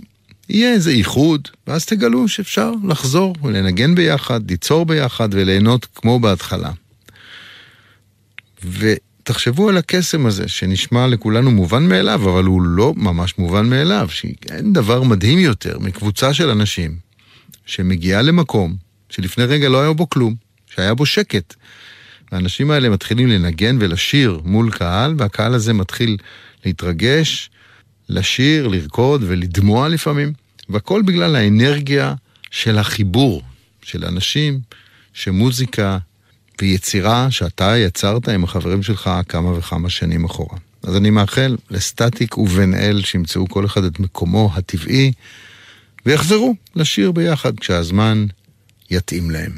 יהיה 0.53 0.73
איזה 0.73 0.91
איחוד, 0.91 1.47
ואז 1.67 1.85
תגלו 1.85 2.27
שאפשר 2.27 2.71
לחזור 2.87 3.35
ולנגן 3.43 3.95
ביחד, 3.95 4.51
ליצור 4.51 4.85
ביחד 4.85 5.29
וליהנות 5.31 5.87
כמו 5.95 6.19
בהתחלה. 6.19 6.71
ותחשבו 8.63 9.69
על 9.69 9.77
הקסם 9.77 10.25
הזה, 10.25 10.47
שנשמע 10.47 11.07
לכולנו 11.07 11.51
מובן 11.51 11.83
מאליו, 11.89 12.29
אבל 12.29 12.43
הוא 12.43 12.61
לא 12.61 12.93
ממש 12.97 13.37
מובן 13.37 13.69
מאליו, 13.69 14.07
שאין 14.11 14.73
דבר 14.73 15.03
מדהים 15.03 15.39
יותר 15.39 15.79
מקבוצה 15.79 16.33
של 16.33 16.49
אנשים 16.49 16.95
שמגיעה 17.65 18.21
למקום 18.21 18.75
שלפני 19.09 19.45
רגע 19.45 19.69
לא 19.69 19.81
היה 19.81 19.93
בו 19.93 20.09
כלום, 20.09 20.35
שהיה 20.75 20.93
בו 20.93 21.05
שקט. 21.05 21.55
האנשים 22.31 22.71
האלה 22.71 22.89
מתחילים 22.89 23.27
לנגן 23.27 23.77
ולשיר 23.79 24.41
מול 24.45 24.71
קהל, 24.71 25.15
והקהל 25.17 25.53
הזה 25.53 25.73
מתחיל 25.73 26.17
להתרגש, 26.65 27.49
לשיר, 28.09 28.67
לרקוד 28.67 29.23
ולדמוע 29.27 29.89
לפעמים, 29.89 30.33
והכל 30.69 31.01
בגלל 31.01 31.35
האנרגיה 31.35 32.13
של 32.51 32.77
החיבור 32.77 33.41
של 33.81 34.05
אנשים, 34.05 34.59
שמוזיקה 35.13 35.97
ויצירה 36.61 37.31
שאתה 37.31 37.77
יצרת 37.77 38.29
עם 38.29 38.43
החברים 38.43 38.83
שלך 38.83 39.09
כמה 39.29 39.57
וכמה 39.57 39.89
שנים 39.89 40.25
אחורה. 40.25 40.57
אז 40.83 40.97
אני 40.97 41.09
מאחל 41.09 41.55
לסטטיק 41.69 42.37
ובן 42.37 42.73
אל 42.73 43.01
שימצאו 43.03 43.47
כל 43.47 43.65
אחד 43.65 43.83
את 43.83 43.99
מקומו 43.99 44.51
הטבעי 44.55 45.11
ויחזרו 46.05 46.55
לשיר 46.75 47.11
ביחד 47.11 47.59
כשהזמן 47.59 48.25
יתאים 48.91 49.31
להם. 49.31 49.57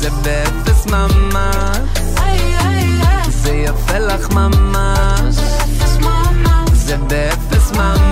זה 0.00 0.10
באפס 0.10 0.86
ממש. 0.86 1.78
זה 3.28 3.50
יפה 3.54 3.98
לך 3.98 4.30
ממש. 4.30 5.34
זה 6.72 6.96
באפס 6.96 7.72
ממש 7.72 8.07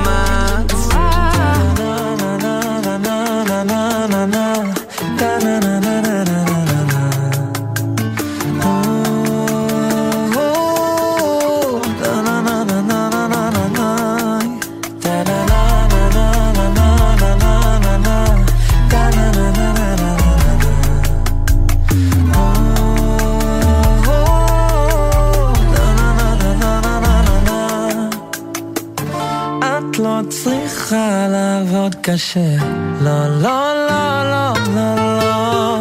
צריכה 30.89 31.29
לעבוד 31.29 31.95
קשה, 32.03 32.57
לא, 33.01 33.27
לא, 33.43 33.87
לא, 33.89 34.31
לא, 34.31 34.53
לא, 34.75 35.19
לא. 35.19 35.81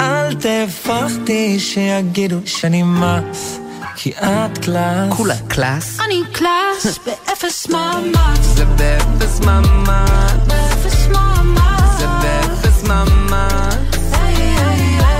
אל 0.00 0.34
תפחדי 0.34 1.60
שיגידו 1.60 2.36
שאני 2.44 2.82
מס, 2.82 3.58
כי 3.96 4.10
את 4.10 4.58
קלאס. 4.58 5.12
כולה 5.16 5.34
קלאס. 5.48 6.00
אני 6.00 6.22
קלאס. 6.32 6.98
באפס 7.06 7.68
מאמץ. 7.68 8.40
זה 8.40 8.64
באפס 8.64 9.40
ממש 9.40 10.32
באפס 10.46 11.08
מאמץ. 11.12 11.98
זה 11.98 12.06
באפס 12.22 12.82
ממש 12.82 13.74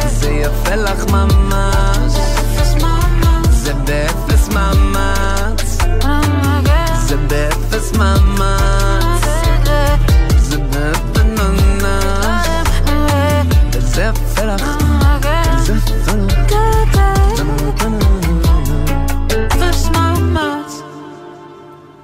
זה 0.08 0.30
יפה 0.30 0.74
לך 0.74 1.04
ממש. 1.10 2.12
באפס 2.12 2.82
מאמץ. 2.82 3.50
זה 3.50 3.74
באפס 3.74 4.48
מאמץ. 4.48 5.78
זה 7.06 7.16
באפס 7.16 7.92
מאמץ 7.92 8.77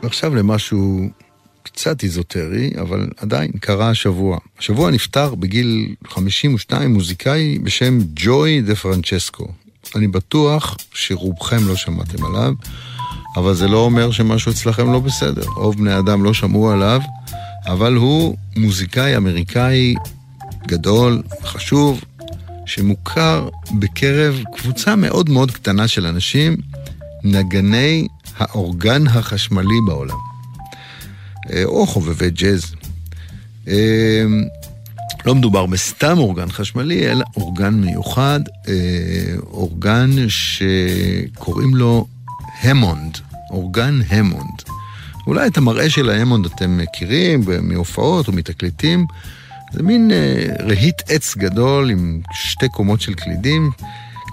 ועכשיו 0.04 0.34
למשהו 0.34 1.08
קצת 1.62 2.02
איזוטרי, 2.02 2.70
אבל 2.80 3.08
עדיין 3.16 3.50
קרה 3.60 3.90
השבוע. 3.90 4.38
השבוע 4.58 4.90
נפטר 4.90 5.34
בגיל 5.34 5.94
52 6.08 6.94
מוזיקאי 6.94 7.58
בשם 7.58 7.98
ג'וי 8.16 8.60
דה 8.60 8.74
פרנצ'סקו. 8.74 9.48
אני 9.96 10.08
בטוח 10.08 10.76
שרובכם 10.94 11.68
לא 11.68 11.76
שמעתם 11.76 12.24
עליו, 12.24 12.52
אבל 13.36 13.54
זה 13.54 13.68
לא 13.68 13.78
אומר 13.78 14.10
שמשהו 14.10 14.52
אצלכם 14.52 14.92
לא 14.92 14.98
בסדר. 14.98 15.42
רוב 15.56 15.76
בני 15.76 15.98
אדם 15.98 16.24
לא 16.24 16.34
שמעו 16.34 16.70
עליו, 16.70 17.00
אבל 17.66 17.94
הוא 17.94 18.36
מוזיקאי 18.56 19.16
אמריקאי 19.16 19.94
גדול, 20.66 21.22
חשוב, 21.44 22.04
שמוכר 22.66 23.48
בקרב 23.78 24.42
קבוצה 24.56 24.96
מאוד 24.96 25.30
מאוד 25.30 25.50
קטנה 25.50 25.88
של 25.88 26.06
אנשים, 26.06 26.56
נגני 27.24 28.08
האורגן 28.38 29.06
החשמלי 29.06 29.80
בעולם. 29.86 30.16
אה, 31.52 31.64
או 31.64 31.86
חובבי 31.86 32.30
ג'אז. 32.30 32.74
אה, 33.68 34.24
לא 35.26 35.34
מדובר 35.34 35.66
בסתם 35.66 36.18
אורגן 36.18 36.50
חשמלי, 36.50 37.12
אלא 37.12 37.24
אורגן 37.36 37.74
מיוחד, 37.74 38.40
אה, 38.68 38.74
אורגן 39.46 40.10
שקוראים 40.28 41.74
לו 41.74 42.06
המונד, 42.60 43.18
אורגן 43.50 44.00
המונד. 44.08 44.62
אולי 45.26 45.46
את 45.46 45.56
המראה 45.56 45.90
של 45.90 46.10
ההמונד 46.10 46.46
אתם 46.46 46.78
מכירים 46.78 47.44
מהופעות 47.62 48.28
או 48.28 48.32
מתקליטים. 48.32 49.06
זה 49.72 49.82
מין 49.82 50.10
רהיט 50.60 51.02
עץ 51.08 51.36
גדול 51.36 51.90
עם 51.90 52.20
שתי 52.32 52.68
קומות 52.68 53.00
של 53.00 53.14
קלידים, 53.14 53.70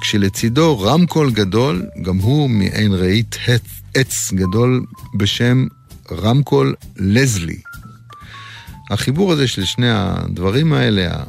כשלצידו 0.01 0.79
רמקול 0.79 1.31
גדול, 1.31 1.85
גם 2.01 2.17
הוא 2.17 2.49
מעין 2.49 2.93
רהיט 2.93 3.35
עץ 3.93 4.31
גדול 4.33 4.85
בשם 5.15 5.67
רמקול 6.11 6.75
לזלי. 6.97 7.57
החיבור 8.89 9.31
הזה 9.31 9.47
של 9.47 9.65
שני 9.65 9.89
הדברים 9.89 10.73
האלה, 10.73 11.23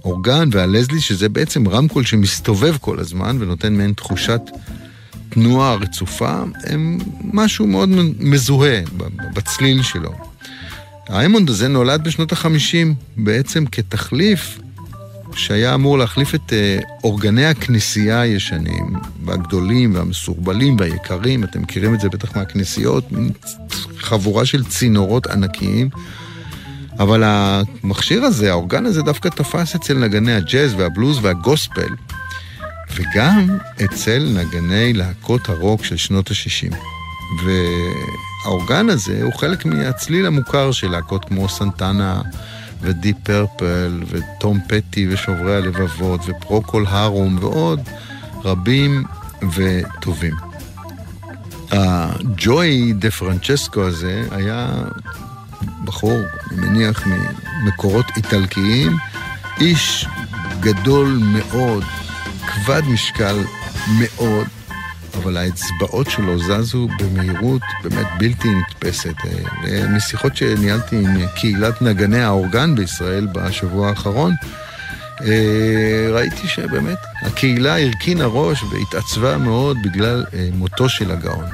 האורגן 0.00 0.48
והלזלי, 0.52 1.00
שזה 1.00 1.28
בעצם 1.28 1.68
רמקול 1.68 2.04
שמסתובב 2.04 2.76
כל 2.80 2.98
הזמן 2.98 3.36
ונותן 3.40 3.74
מעין 3.74 3.92
תחושת 3.92 4.40
תנועה 5.28 5.74
רצופה, 5.74 6.42
הם 6.64 6.98
משהו 7.32 7.66
מאוד 7.66 7.88
מזוהה 8.18 8.80
בצליל 9.34 9.82
שלו. 9.82 10.12
האמונד 11.08 11.50
הזה 11.50 11.68
נולד 11.68 12.04
בשנות 12.04 12.32
החמישים, 12.32 12.94
בעצם 13.16 13.66
כתחליף 13.66 14.58
שהיה 15.36 15.74
אמור 15.74 15.98
להחליף 15.98 16.34
את 16.34 16.52
אורגני 17.04 17.46
הכנסייה 17.46 18.20
הישנים, 18.20 18.92
והגדולים 19.24 19.94
והמסורבלים 19.94 20.76
והיקרים, 20.78 21.44
אתם 21.44 21.62
מכירים 21.62 21.94
את 21.94 22.00
זה 22.00 22.08
בטח 22.08 22.36
מהכנסיות, 22.36 23.04
חבורה 23.98 24.46
של 24.46 24.64
צינורות 24.64 25.26
ענקיים. 25.26 25.88
אבל 26.98 27.22
המכשיר 27.24 28.24
הזה, 28.24 28.50
האורגן 28.50 28.86
הזה, 28.86 29.02
דווקא 29.02 29.28
תפס 29.28 29.74
אצל 29.74 29.94
נגני 29.94 30.34
הג'אז 30.34 30.74
והבלוז 30.76 31.18
והגוספל, 31.22 31.94
וגם 32.94 33.58
אצל 33.84 34.28
נגני 34.34 34.92
להקות 34.92 35.48
הרוק 35.48 35.84
של 35.84 35.96
שנות 35.96 36.30
ה-60. 36.30 36.74
והאורגן 37.44 38.88
הזה 38.88 39.22
הוא 39.22 39.32
חלק 39.32 39.64
מהצליל 39.64 40.26
המוכר 40.26 40.72
של 40.72 40.90
להקות 40.90 41.24
כמו 41.24 41.48
סנטנה, 41.48 42.22
ודיפ 42.80 43.16
פרפל, 43.22 44.02
וטום 44.08 44.60
פטי 44.68 45.08
ושוברי 45.10 45.56
הלבבות, 45.56 46.20
ופרוקול 46.26 46.86
הרום, 46.86 47.38
ועוד 47.40 47.80
רבים 48.44 49.04
וטובים. 49.54 50.34
הג'וי 51.70 52.92
דה 52.92 53.10
פרנצ'סקו 53.10 53.82
הזה 53.82 54.24
היה 54.30 54.68
בחור, 55.84 56.18
אני 56.50 56.60
מניח, 56.66 57.06
ממקורות 57.06 58.06
איטלקיים, 58.16 58.96
איש 59.60 60.06
גדול 60.60 61.20
מאוד, 61.22 61.84
כבד 62.46 62.82
משקל 62.88 63.36
מאוד, 63.98 64.46
אבל 65.22 65.36
האצבעות 65.36 66.10
שלו 66.10 66.38
זזו 66.38 66.88
במהירות 66.98 67.62
באמת 67.82 68.06
בלתי 68.18 68.48
נתפסת. 68.54 69.14
משיחות 69.90 70.36
שניהלתי 70.36 70.96
עם 70.96 71.26
קהילת 71.34 71.82
נגני 71.82 72.22
האורגן 72.22 72.74
בישראל 72.74 73.26
בשבוע 73.32 73.88
האחרון, 73.88 74.34
ראיתי 76.12 76.48
שבאמת 76.48 76.98
הקהילה 77.22 77.82
הרכינה 77.82 78.26
ראש 78.26 78.62
והתעצבה 78.62 79.38
מאוד 79.38 79.76
בגלל 79.82 80.24
מותו 80.52 80.88
של 80.88 81.10
הגאון. 81.10 81.44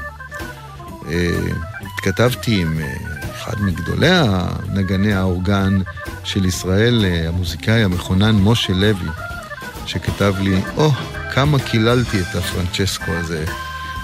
התכתבתי 1.82 2.60
עם 2.60 2.78
אחד 3.36 3.62
מגדולי 3.62 4.10
נגני 4.74 5.14
האורגן 5.14 5.78
של 6.24 6.44
ישראל, 6.44 7.04
המוזיקאי 7.28 7.82
המכונן 7.82 8.34
משה 8.34 8.72
לוי, 8.72 9.08
שכתב 9.86 10.34
לי, 10.40 10.60
או, 10.76 10.90
oh, 10.90 11.21
כמה 11.34 11.58
קיללתי 11.58 12.20
את 12.20 12.34
הפרנצ'סקו 12.34 13.12
הזה 13.12 13.44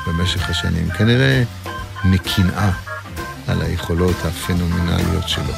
במשך 0.06 0.50
השנים. 0.50 0.90
כנראה 0.90 1.42
מקנאה 2.04 2.70
על 3.48 3.62
היכולות 3.62 4.16
הפנומנליות 4.24 5.28
שלו. 5.28 5.54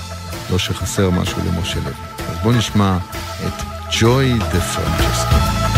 לא 0.51 0.59
שחסר 0.59 1.11
משהו 1.11 1.39
למשה 1.47 1.79
לוי. 1.81 1.93
אז 2.29 2.39
בואו 2.43 2.55
נשמע 2.55 2.99
את 3.47 3.63
ג'וי 4.01 4.39
דה 4.39 4.61
פרנצ'סקו. 4.61 5.70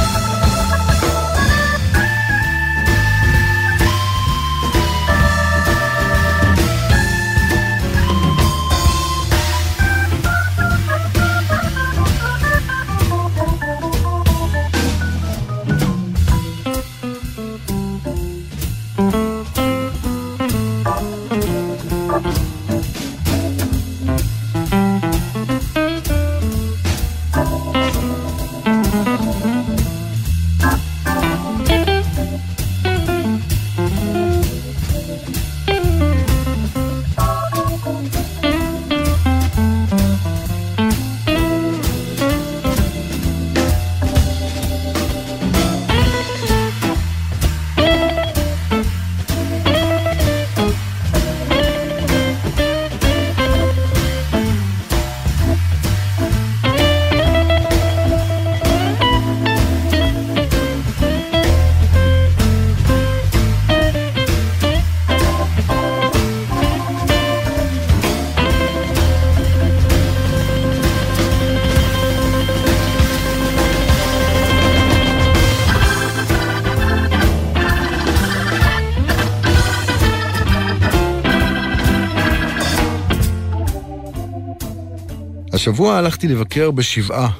השבוע 85.62 85.96
הלכתי 85.96 86.28
לבקר 86.28 86.70
בשבעה 86.70 87.30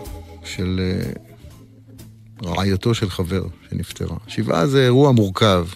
של 0.45 0.81
אה, 0.81 1.13
רעייתו 2.51 2.95
של 2.95 3.11
חבר 3.11 3.45
שנפטרה. 3.71 4.17
שבעה 4.29 4.67
זה 4.67 4.85
אירוע 4.85 5.13
מורכב. 5.13 5.67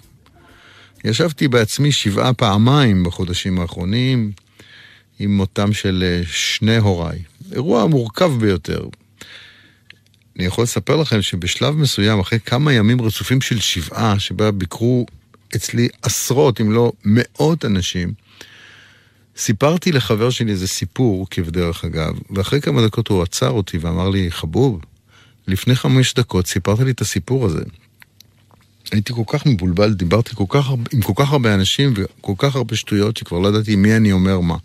ישבתי 1.04 1.48
בעצמי 1.48 1.92
שבעה 1.92 2.34
פעמיים 2.34 3.04
בחודשים 3.04 3.60
האחרונים 3.60 4.32
עם 5.18 5.36
מותם 5.36 5.72
של 5.72 6.04
אה, 6.06 6.22
שני 6.26 6.76
הוריי. 6.76 7.18
אירוע 7.52 7.86
מורכב 7.86 8.32
ביותר. 8.40 8.84
אני 10.36 10.44
יכול 10.44 10.64
לספר 10.64 10.96
לכם 10.96 11.22
שבשלב 11.22 11.74
מסוים, 11.76 12.20
אחרי 12.20 12.38
כמה 12.40 12.72
ימים 12.72 13.02
רצופים 13.02 13.40
של 13.40 13.60
שבעה, 13.60 14.18
שבה 14.18 14.50
ביקרו 14.50 15.06
אצלי 15.56 15.88
עשרות, 16.02 16.60
אם 16.60 16.72
לא 16.72 16.92
מאות 17.04 17.64
אנשים, 17.64 18.12
סיפרתי 19.36 19.92
לחבר 19.92 20.30
שלי 20.30 20.52
איזה 20.52 20.68
סיפור, 20.68 21.26
כבדרך 21.30 21.84
אגב, 21.84 22.14
ואחרי 22.30 22.60
כמה 22.60 22.86
דקות 22.86 23.08
הוא 23.08 23.22
עצר 23.22 23.50
אותי 23.50 23.78
ואמר 23.78 24.08
לי, 24.08 24.30
חבוב, 24.30 24.80
לפני 25.48 25.76
חמש 25.76 26.14
דקות 26.14 26.46
סיפרת 26.46 26.80
לי 26.80 26.90
את 26.90 27.00
הסיפור 27.00 27.46
הזה. 27.46 27.62
הייתי 28.92 29.12
כל 29.12 29.22
כך 29.26 29.46
מבולבל, 29.46 29.92
דיברתי 29.92 30.30
כל 30.34 30.44
כך, 30.48 30.70
עם 30.92 31.02
כל 31.02 31.12
כך 31.16 31.32
הרבה 31.32 31.54
אנשים 31.54 31.94
וכל 31.96 32.32
כך 32.38 32.56
הרבה 32.56 32.76
שטויות 32.76 33.16
שכבר 33.16 33.38
לא 33.38 33.48
ידעתי 33.48 33.76
מי 33.76 33.96
אני 33.96 34.12
אומר 34.12 34.40
מה. 34.40 34.56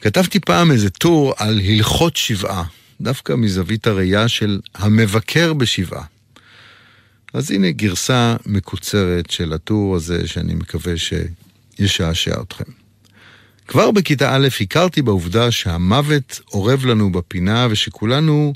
כתבתי 0.00 0.40
פעם 0.40 0.70
איזה 0.70 0.90
טור 0.90 1.34
על 1.36 1.60
הלכות 1.64 2.16
שבעה, 2.16 2.64
דווקא 3.00 3.32
מזווית 3.32 3.86
הראייה 3.86 4.28
של 4.28 4.60
המבקר 4.74 5.52
בשבעה. 5.52 6.04
אז 7.34 7.50
הנה 7.50 7.70
גרסה 7.70 8.36
מקוצרת 8.46 9.30
של 9.30 9.52
הטור 9.52 9.96
הזה, 9.96 10.28
שאני 10.28 10.54
מקווה 10.54 10.92
שישעשע 10.96 12.40
אתכם. 12.40 12.81
כבר 13.72 13.90
בכיתה 13.90 14.36
א' 14.36 14.48
הכרתי 14.60 15.02
בעובדה 15.02 15.50
שהמוות 15.50 16.40
אורב 16.52 16.86
לנו 16.86 17.12
בפינה 17.12 17.66
ושכולנו 17.70 18.52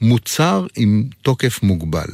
מוצר 0.00 0.66
עם 0.76 1.04
תוקף 1.22 1.62
מוגבל. 1.62 2.08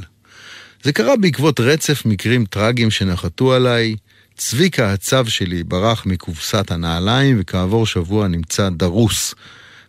זה 0.82 0.92
קרה 0.92 1.16
בעקבות 1.16 1.60
רצף 1.60 2.06
מקרים 2.06 2.44
טרגיים 2.44 2.90
שנחתו 2.90 3.52
עליי. 3.52 3.96
צביקה 4.36 4.92
הצב 4.92 5.26
שלי 5.28 5.64
ברח 5.64 6.06
מקופסת 6.06 6.70
הנעליים 6.70 7.36
וכעבור 7.40 7.86
שבוע 7.86 8.28
נמצא 8.28 8.68
דרוס. 8.68 9.34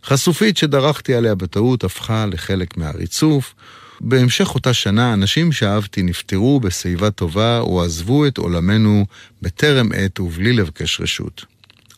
חשופית 0.05 0.57
שדרכתי 0.57 1.13
עליה 1.13 1.35
בטעות 1.35 1.83
הפכה 1.83 2.25
לחלק 2.25 2.77
מהריצוף. 2.77 3.53
בהמשך 4.01 4.55
אותה 4.55 4.73
שנה 4.73 5.13
אנשים 5.13 5.51
שאהבתי 5.51 6.03
נפטרו 6.03 6.59
בשיבה 6.59 7.11
טובה 7.11 7.59
או 7.59 7.83
עזבו 7.83 8.27
את 8.27 8.37
עולמנו 8.37 9.05
בטרם 9.41 9.89
עת 9.95 10.19
ובלי 10.19 10.53
לבקש 10.53 11.01
רשות. 11.01 11.50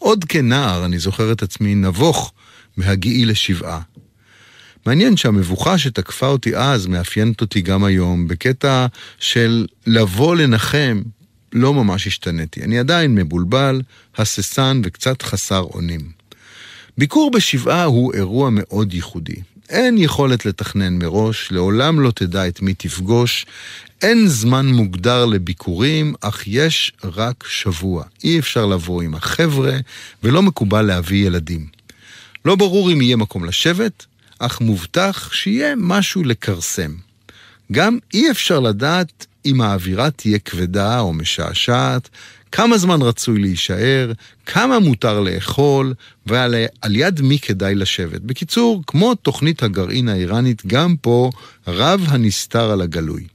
עוד 0.03 0.23
כנער 0.23 0.85
אני 0.85 0.99
זוכר 0.99 1.31
את 1.31 1.43
עצמי 1.43 1.75
נבוך 1.75 2.33
מהגיעי 2.77 3.25
לשבעה. 3.25 3.81
מעניין 4.85 5.17
שהמבוכה 5.17 5.77
שתקפה 5.77 6.27
אותי 6.27 6.57
אז 6.57 6.87
מאפיינת 6.87 7.41
אותי 7.41 7.61
גם 7.61 7.83
היום, 7.83 8.27
בקטע 8.27 8.85
של 9.19 9.67
לבוא 9.87 10.35
לנחם, 10.35 11.01
לא 11.53 11.73
ממש 11.73 12.07
השתניתי. 12.07 12.63
אני 12.63 12.79
עדיין 12.79 13.15
מבולבל, 13.15 13.81
הססן 14.17 14.81
וקצת 14.83 15.21
חסר 15.21 15.61
אונים. 15.61 16.11
ביקור 16.97 17.31
בשבעה 17.31 17.83
הוא 17.83 18.13
אירוע 18.13 18.49
מאוד 18.51 18.93
ייחודי. 18.93 19.35
אין 19.69 19.97
יכולת 19.97 20.45
לתכנן 20.45 20.99
מראש, 20.99 21.51
לעולם 21.51 21.99
לא 21.99 22.11
תדע 22.11 22.47
את 22.47 22.61
מי 22.61 22.73
תפגוש, 22.73 23.45
אין 24.03 24.27
זמן 24.27 24.65
מוגדר 24.65 25.25
לביקורים, 25.25 26.13
אך 26.21 26.43
יש 26.47 26.93
רק 27.03 27.43
שבוע. 27.47 28.03
אי 28.23 28.39
אפשר 28.39 28.65
לבוא 28.65 29.01
עם 29.01 29.15
החבר'ה, 29.15 29.77
ולא 30.23 30.41
מקובל 30.41 30.81
להביא 30.81 31.27
ילדים. 31.27 31.67
לא 32.45 32.55
ברור 32.55 32.91
אם 32.91 33.01
יהיה 33.01 33.15
מקום 33.15 33.45
לשבת, 33.45 34.05
אך 34.39 34.61
מובטח 34.61 35.29
שיהיה 35.33 35.73
משהו 35.77 36.23
לכרסם. 36.23 36.91
גם 37.71 37.97
אי 38.13 38.31
אפשר 38.31 38.59
לדעת 38.59 39.25
אם 39.45 39.61
האווירה 39.61 40.11
תהיה 40.11 40.39
כבדה 40.39 40.99
או 40.99 41.13
משעשעת, 41.13 42.09
כמה 42.51 42.77
זמן 42.77 43.01
רצוי 43.01 43.39
להישאר, 43.39 44.11
כמה 44.45 44.79
מותר 44.79 45.19
לאכול, 45.19 45.93
ועל 46.25 46.55
יד 46.89 47.21
מי 47.21 47.39
כדאי 47.39 47.75
לשבת. 47.75 48.21
בקיצור, 48.21 48.83
כמו 48.87 49.15
תוכנית 49.15 49.63
הגרעין 49.63 50.09
האיראנית, 50.09 50.65
גם 50.67 50.95
פה 51.01 51.29
רב 51.67 52.05
הנסתר 52.07 52.71
על 52.71 52.81
הגלוי. 52.81 53.32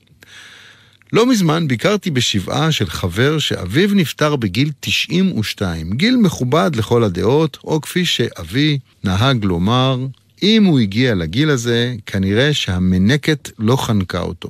לא 1.12 1.26
מזמן 1.26 1.68
ביקרתי 1.68 2.10
בשבעה 2.10 2.72
של 2.72 2.86
חבר 2.86 3.38
שאביו 3.38 3.94
נפטר 3.94 4.36
בגיל 4.36 4.70
92, 4.80 5.92
גיל 5.92 6.16
מכובד 6.16 6.70
לכל 6.76 7.04
הדעות, 7.04 7.58
או 7.64 7.80
כפי 7.80 8.04
שאבי 8.04 8.78
נהג 9.04 9.44
לומר, 9.44 10.06
אם 10.42 10.64
הוא 10.64 10.80
הגיע 10.80 11.14
לגיל 11.14 11.50
הזה, 11.50 11.94
כנראה 12.06 12.54
שהמנקת 12.54 13.50
לא 13.58 13.76
חנקה 13.76 14.20
אותו. 14.20 14.48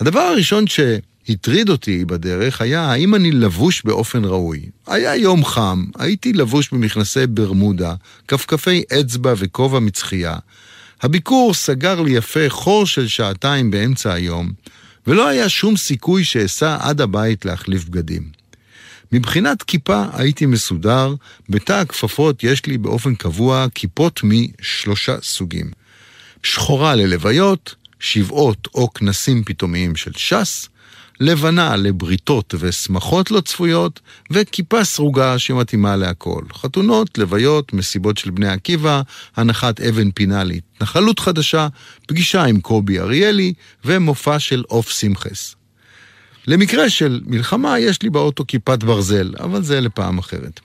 הדבר 0.00 0.20
הראשון 0.20 0.64
שהטריד 0.66 1.68
אותי 1.68 2.04
בדרך 2.04 2.60
היה 2.60 2.82
האם 2.82 3.14
אני 3.14 3.30
לבוש 3.30 3.82
באופן 3.84 4.24
ראוי. 4.24 4.60
היה 4.86 5.16
יום 5.16 5.44
חם, 5.44 5.84
הייתי 5.98 6.32
לבוש 6.32 6.70
במכנסי 6.72 7.26
ברמודה, 7.26 7.94
כפכפי 8.28 8.82
אצבע 9.00 9.34
וכובע 9.36 9.78
מצחייה. 9.80 10.36
הביקור 11.02 11.54
סגר 11.54 12.00
לי 12.00 12.10
יפה 12.10 12.48
חור 12.48 12.86
של 12.86 13.08
שעתיים 13.08 13.70
באמצע 13.70 14.12
היום, 14.12 14.52
ולא 15.06 15.28
היה 15.28 15.48
שום 15.48 15.76
סיכוי 15.76 16.24
שאסע 16.24 16.76
עד 16.80 17.00
הבית 17.00 17.44
להחליף 17.44 17.84
בגדים. 17.84 18.30
מבחינת 19.12 19.62
כיפה 19.62 20.04
הייתי 20.12 20.46
מסודר, 20.46 21.14
בתא 21.48 21.72
הכפפות 21.72 22.44
יש 22.44 22.66
לי 22.66 22.78
באופן 22.78 23.14
קבוע 23.14 23.66
כיפות 23.74 24.20
משלושה 24.24 25.16
סוגים. 25.22 25.70
שחורה 26.42 26.94
ללוויות, 26.94 27.74
שבעות 28.00 28.68
או 28.74 28.92
כנסים 28.92 29.44
פתאומיים 29.44 29.96
של 29.96 30.12
ש"ס, 30.16 30.68
לבנה 31.20 31.76
לבריתות 31.76 32.54
ושמחות 32.58 33.30
לא 33.30 33.40
צפויות, 33.40 34.00
וכיפה 34.30 34.84
סרוגה 34.84 35.38
שמתאימה 35.38 35.96
להכל. 35.96 36.42
חתונות, 36.52 37.18
לוויות, 37.18 37.72
מסיבות 37.72 38.18
של 38.18 38.30
בני 38.30 38.48
עקיבא, 38.48 39.02
הנחת 39.36 39.80
אבן 39.80 40.10
פינה 40.10 40.44
להתנחלות 40.44 41.18
חדשה, 41.18 41.68
פגישה 42.06 42.44
עם 42.44 42.60
קובי 42.60 43.00
אריאלי, 43.00 43.52
ומופע 43.84 44.38
של 44.38 44.62
עוף 44.68 44.90
שמחס. 44.90 45.54
למקרה 46.46 46.90
של 46.90 47.20
מלחמה 47.26 47.78
יש 47.78 48.02
לי 48.02 48.10
באוטו 48.10 48.44
כיפת 48.48 48.84
ברזל, 48.84 49.34
אבל 49.40 49.62
זה 49.62 49.80
לפעם 49.80 50.18
אחרת. 50.18 50.60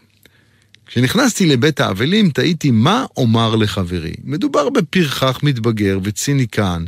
כשנכנסתי 0.86 1.46
לבית 1.46 1.80
האבלים 1.80 2.30
תהיתי 2.30 2.72
מה 2.72 3.06
אומר 3.18 3.56
לחברי. 3.56 4.14
מדובר 4.24 4.70
בפרחח 4.70 5.40
מתבגר 5.44 6.00
וציניקן, 6.04 6.86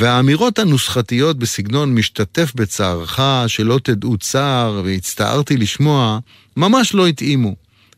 והאמירות 0.00 0.58
הנוסחתיות 0.58 1.38
בסגנון 1.38 1.94
משתתף 1.94 2.52
בצערך, 2.54 3.20
שלא 3.46 3.80
תדעו 3.82 4.18
צער, 4.18 4.82
והצטערתי 4.84 5.56
לשמוע, 5.56 6.18
ממש 6.56 6.94
לא 6.94 7.06
התאימו. 7.06 7.56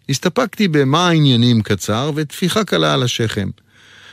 הסתפקתי 0.09 0.69
במה 0.69 1.09
העניינים 1.09 1.63
קצר 1.63 2.11
וטפיחה 2.15 2.65
קלה 2.65 2.95
על 2.95 3.03
השכם. 3.03 3.49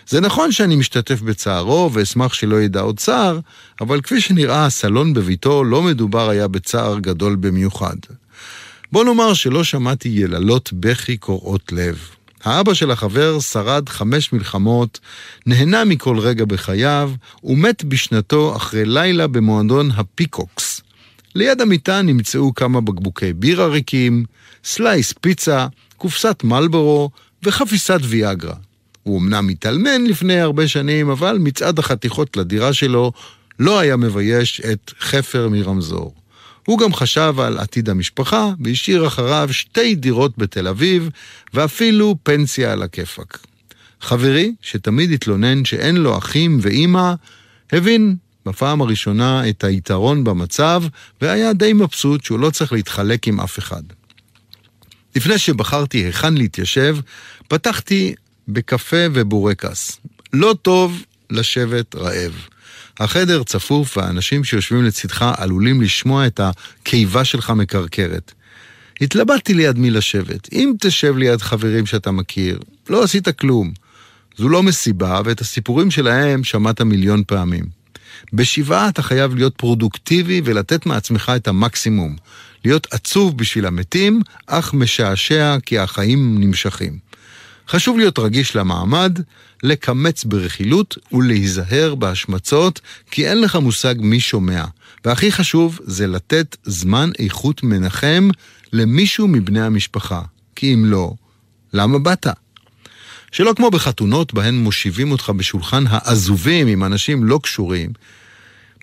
זה 0.08 0.22
נכון 0.22 0.52
שאני 0.52 0.76
משתתף 0.76 1.22
בצערו 1.22 1.90
ואשמח 1.94 2.34
שלא 2.34 2.62
ידע 2.62 2.80
עוד 2.80 3.00
צער, 3.00 3.40
אבל 3.82 4.02
כפי 4.02 4.22
שנראה 4.22 4.66
הסלון 4.66 5.14
בביתו 5.14 5.64
לא 5.64 5.82
מדובר 5.82 6.30
היה 6.30 6.48
בצער 6.48 7.00
גדול 7.00 7.36
במיוחד. 7.36 7.96
בוא 8.92 9.04
נאמר 9.04 9.34
שלא 9.34 9.64
שמעתי 9.64 10.10
יללות 10.10 10.70
בכי 10.74 11.18
קורעות 11.18 11.72
לב. 11.72 12.10
האבא 12.46 12.74
של 12.74 12.92
החבר 12.92 13.40
שרד 13.40 13.90
חמש 13.90 14.34
מלחמות, 14.34 15.00
נהנה 15.46 15.86
מכל 15.86 16.20
רגע 16.20 16.46
בחייו, 16.46 17.12
ומת 17.44 17.84
בשנתו 17.84 18.56
אחרי 18.56 18.86
לילה 18.86 19.28
במועדון 19.28 19.92
הפיקוקס. 19.92 20.82
ליד 21.36 21.62
המיטה 21.62 22.02
נמצאו 22.02 22.54
כמה 22.56 22.82
בקבוקי 22.82 23.34
בירה 23.34 23.68
ריקים, 23.68 24.26
slice 24.64 25.14
פיצה, 25.22 25.68
קופסת 25.98 26.44
מלבורו 26.44 27.10
וחפיסת 27.44 28.00
ויאגרה. 28.04 28.56
הוא 29.04 29.20
אמנם 29.20 29.50
התאלמן 29.50 30.04
לפני 30.06 30.40
הרבה 30.40 30.68
שנים, 30.68 31.10
אבל 31.10 31.38
מצעד 31.40 31.80
החתיכות 31.80 32.38
לדירה 32.38 32.74
שלו 32.74 33.12
לא 33.60 33.80
היה 33.80 33.98
מבייש 33.98 34.62
את 34.62 34.92
חפר 35.00 35.50
מרמזור. 35.50 36.14
הוא 36.66 36.80
גם 36.80 36.94
חשב 36.94 37.36
על 37.38 37.58
עתיד 37.58 37.90
המשפחה, 37.90 38.52
והשאיר 38.60 39.08
אחריו 39.08 39.50
שתי 39.52 39.96
דירות 39.96 40.38
בתל 40.38 40.68
אביב, 40.68 41.10
ואפילו 41.54 42.16
פנסיה 42.24 42.72
על 42.72 42.84
הכיפאק. 42.84 43.40
חברי, 44.02 44.54
שתמיד 44.62 45.12
התלונן 45.12 45.66
שאין 45.66 45.98
לו 45.98 46.18
אחים 46.18 46.60
ואימא, 46.62 47.14
הבין 47.72 48.16
בפעם 48.46 48.82
הראשונה 48.82 49.50
את 49.50 49.64
היתרון 49.64 50.24
במצב, 50.24 50.84
והיה 51.22 51.54
די 51.54 51.74
מבסוט 51.74 52.24
שהוא 52.24 52.40
לא 52.40 52.50
צריך 52.50 52.74
להתחלק 52.74 53.28
עם 53.28 53.40
אף 53.40 53.60
אחד. 53.60 53.84
לפני 55.16 55.38
שבחרתי 55.38 55.98
היכן 55.98 56.34
להתיישב, 56.34 56.98
פתחתי 57.48 58.16
בקפה 58.48 59.06
ובורקס. 59.14 60.00
לא 60.34 60.56
טוב 60.62 61.04
לשבת 61.30 61.96
רעב. 61.96 62.48
החדר 63.00 63.44
צפוף 63.44 63.98
והאנשים 63.98 64.44
שיושבים 64.44 64.84
לצדך 64.84 65.32
עלולים 65.38 65.82
לשמוע 65.82 66.28
את 66.28 66.40
הקיבה 66.44 67.26
שלך 67.26 67.50
מקרקרת. 67.50 68.32
התלבטתי 69.02 69.54
ליד 69.54 69.78
מי 69.78 69.92
לשבת. 69.92 70.54
אם 70.54 70.74
תשב 70.80 71.18
ליד 71.18 71.42
חברים 71.42 71.86
שאתה 71.86 72.12
מכיר, 72.12 72.60
לא 72.90 73.04
עשית 73.04 73.30
כלום. 73.30 73.72
זו 74.38 74.50
לא 74.50 74.64
מסיבה, 74.64 75.22
ואת 75.26 75.42
הסיפורים 75.42 75.92
שלהם 75.92 76.44
שמעת 76.44 76.82
מיליון 76.82 77.24
פעמים. 77.28 77.66
בשבעה 78.34 78.90
אתה 78.90 79.02
חייב 79.02 79.36
להיות 79.36 79.56
פרודוקטיבי 79.56 80.42
ולתת 80.46 80.86
מעצמך 80.86 81.32
את 81.36 81.48
המקסימום. 81.48 82.16
להיות 82.66 82.88
עצוב 82.92 83.38
בשביל 83.38 83.66
המתים, 83.66 84.22
אך 84.48 84.74
משעשע 84.74 85.58
כי 85.66 85.80
החיים 85.80 86.40
נמשכים. 86.40 87.05
חשוב 87.70 87.98
להיות 87.98 88.20
רגיש 88.20 88.56
למעמד, 88.56 89.20
לקמץ 89.64 90.24
ברכילות 90.24 90.98
ולהיזהר 91.12 91.96
בהשמצות, 91.96 92.82
כי 93.12 93.28
אין 93.28 93.42
לך 93.42 93.56
מושג 93.56 93.96
מי 93.98 94.20
שומע. 94.20 94.66
והכי 95.06 95.32
חשוב 95.32 95.80
זה 95.84 96.08
לתת 96.08 96.58
זמן 96.64 97.10
איכות 97.20 97.64
מנחם 97.64 98.30
למישהו 98.74 99.28
מבני 99.28 99.62
המשפחה. 99.62 100.22
כי 100.56 100.74
אם 100.74 100.86
לא, 100.86 101.14
למה 101.74 102.00
באת? 102.00 102.28
שלא 103.32 103.54
כמו 103.56 103.72
בחתונות 103.72 104.34
בהן 104.34 104.56
מושיבים 104.56 105.12
אותך 105.12 105.30
בשולחן 105.30 105.84
העזובים 105.88 106.68
עם 106.68 106.84
אנשים 106.84 107.24
לא 107.24 107.40
קשורים, 107.44 107.90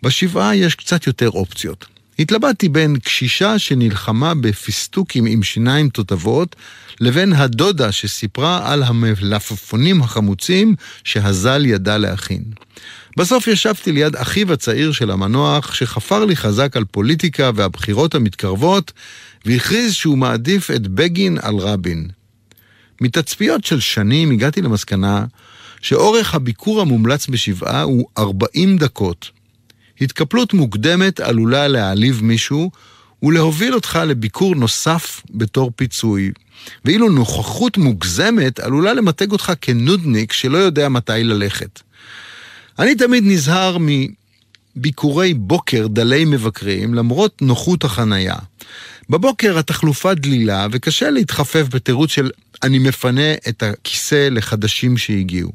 בשבעה 0.02 0.56
יש 0.56 0.74
קצת 0.74 1.06
יותר 1.06 1.30
אופציות. 1.30 1.86
התלבטתי 2.18 2.68
בין 2.68 2.96
קשישה 2.98 3.58
שנלחמה 3.58 4.34
בפיסטוקים 4.34 5.26
עם 5.26 5.42
שיניים 5.42 5.88
תותבות, 5.88 6.56
לבין 7.00 7.32
הדודה 7.32 7.92
שסיפרה 7.92 8.72
על 8.72 8.82
המלפפונים 8.82 10.02
החמוצים 10.02 10.74
שהזל 11.04 11.66
ידע 11.66 11.98
להכין. 11.98 12.42
בסוף 13.16 13.46
ישבתי 13.46 13.92
ליד 13.92 14.16
אחיו 14.16 14.52
הצעיר 14.52 14.92
של 14.92 15.10
המנוח, 15.10 15.74
שחפר 15.74 16.24
לי 16.24 16.36
חזק 16.36 16.76
על 16.76 16.84
פוליטיקה 16.84 17.50
והבחירות 17.54 18.14
המתקרבות, 18.14 18.92
והכריז 19.44 19.92
שהוא 19.92 20.18
מעדיף 20.18 20.70
את 20.70 20.88
בגין 20.88 21.38
על 21.42 21.56
רבין. 21.56 22.08
מתצפיות 23.00 23.64
של 23.64 23.80
שנים 23.80 24.30
הגעתי 24.30 24.62
למסקנה 24.62 25.24
שאורך 25.80 26.34
הביקור 26.34 26.80
המומלץ 26.80 27.26
בשבעה 27.26 27.82
הוא 27.82 28.08
40 28.18 28.78
דקות. 28.78 29.30
התקפלות 30.02 30.54
מוקדמת 30.54 31.20
עלולה 31.20 31.68
להעליב 31.68 32.22
מישהו 32.22 32.70
ולהוביל 33.22 33.74
אותך 33.74 33.98
לביקור 34.06 34.54
נוסף 34.54 35.22
בתור 35.30 35.70
פיצוי, 35.76 36.30
ואילו 36.84 37.08
נוכחות 37.08 37.78
מוגזמת 37.78 38.60
עלולה 38.60 38.94
למתג 38.94 39.32
אותך 39.32 39.52
כנודניק 39.60 40.32
שלא 40.32 40.58
יודע 40.58 40.88
מתי 40.88 41.24
ללכת. 41.24 41.80
אני 42.78 42.94
תמיד 42.94 43.24
נזהר 43.26 43.76
מביקורי 44.76 45.34
בוקר 45.34 45.86
דלי 45.86 46.24
מבקרים 46.24 46.94
למרות 46.94 47.42
נוחות 47.42 47.84
החנייה. 47.84 48.36
בבוקר 49.10 49.58
התחלופה 49.58 50.14
דלילה 50.14 50.66
וקשה 50.72 51.10
להתחפף 51.10 51.66
בתירוץ 51.70 52.10
של 52.10 52.30
אני 52.62 52.78
מפנה 52.78 53.34
את 53.48 53.62
הכיסא 53.62 54.28
לחדשים 54.30 54.96
שהגיעו. 54.96 55.52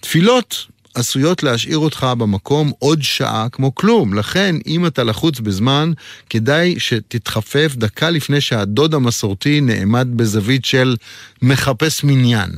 תפילות 0.00 0.66
עשויות 0.98 1.42
להשאיר 1.42 1.78
אותך 1.78 2.06
במקום 2.18 2.72
עוד 2.78 3.02
שעה 3.02 3.48
כמו 3.52 3.74
כלום. 3.74 4.14
לכן, 4.14 4.56
אם 4.66 4.86
אתה 4.86 5.04
לחוץ 5.04 5.40
בזמן, 5.40 5.92
כדאי 6.30 6.74
שתתחפף 6.78 7.72
דקה 7.76 8.10
לפני 8.10 8.40
שהדוד 8.40 8.94
המסורתי 8.94 9.60
נעמד 9.60 10.08
בזווית 10.16 10.64
של 10.64 10.96
מחפש 11.42 12.04
מניין. 12.04 12.50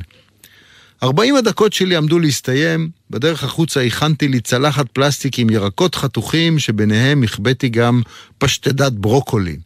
40 1.03 1.37
הדקות 1.37 1.72
שלי 1.72 1.96
עמדו 1.96 2.18
להסתיים, 2.18 2.90
בדרך 3.11 3.44
החוצה 3.44 3.83
הכנתי 3.83 4.29
לי 4.29 4.40
צלחת 4.40 4.87
פלסטיק 4.92 5.38
עם 5.38 5.50
ירקות 5.50 5.94
חתוכים, 5.94 6.59
שביניהם 6.59 7.22
החבאתי 7.22 7.68
גם 7.68 8.03
פשטדת 8.38 8.92
ברוקולי. 8.92 9.57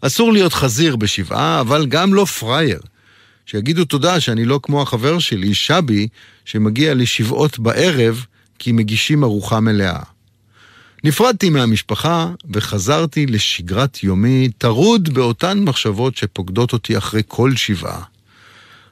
אסור 0.00 0.32
להיות 0.32 0.52
חזיר 0.52 0.96
בשבעה, 0.96 1.60
אבל 1.60 1.86
גם 1.86 2.14
לא 2.14 2.24
פראייר. 2.24 2.80
שיגידו 3.46 3.84
תודה 3.84 4.20
שאני 4.20 4.44
לא 4.44 4.60
כמו 4.62 4.82
החבר 4.82 5.18
שלי, 5.18 5.54
שבי, 5.54 6.08
שמגיע 6.44 6.94
לשבעות 6.94 7.58
בערב 7.58 8.24
כי 8.58 8.72
מגישים 8.72 9.24
ארוחה 9.24 9.60
מלאה. 9.60 10.02
נפרדתי 11.04 11.50
מהמשפחה 11.50 12.30
וחזרתי 12.52 13.26
לשגרת 13.26 14.02
יומי, 14.04 14.48
טרוד 14.58 15.14
באותן 15.14 15.58
מחשבות 15.58 16.16
שפוקדות 16.16 16.72
אותי 16.72 16.98
אחרי 16.98 17.22
כל 17.28 17.56
שבעה. 17.56 18.02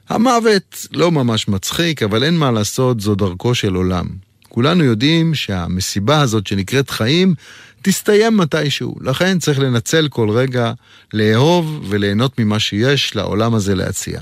המוות 0.09 0.87
לא 0.91 1.11
ממש 1.11 1.47
מצחיק, 1.47 2.03
אבל 2.03 2.23
אין 2.23 2.37
מה 2.37 2.51
לעשות, 2.51 3.01
זו 3.01 3.15
דרכו 3.15 3.55
של 3.55 3.75
עולם. 3.75 4.05
כולנו 4.49 4.83
יודעים 4.83 5.35
שהמסיבה 5.35 6.21
הזאת 6.21 6.47
שנקראת 6.47 6.89
חיים 6.89 7.35
תסתיים 7.81 8.37
מתישהו. 8.37 8.95
לכן 9.01 9.39
צריך 9.39 9.59
לנצל 9.59 10.07
כל 10.07 10.29
רגע, 10.29 10.73
לאהוב 11.13 11.85
וליהנות 11.89 12.39
ממה 12.39 12.59
שיש 12.59 13.15
לעולם 13.15 13.53
הזה 13.53 13.75
להציע. 13.75 14.19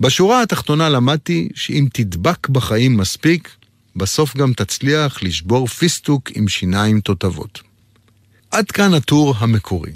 בשורה 0.00 0.42
התחתונה 0.42 0.88
למדתי 0.88 1.48
שאם 1.54 1.88
תדבק 1.92 2.48
בחיים 2.48 2.96
מספיק, 2.96 3.48
בסוף 3.96 4.36
גם 4.36 4.52
תצליח 4.52 5.22
לשבור 5.22 5.66
פיסטוק 5.66 6.30
עם 6.34 6.48
שיניים 6.48 7.00
תותבות. 7.00 7.60
עד 8.50 8.70
כאן 8.70 8.94
הטור 8.94 9.34
המקורי. 9.38 9.92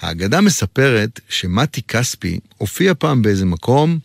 האגדה 0.00 0.40
מספרת 0.40 1.20
שמתי 1.28 1.82
כספי 1.82 2.38
הופיע 2.58 2.92
פעם 2.98 3.22
באיזה 3.22 3.44
מקום 3.44 3.98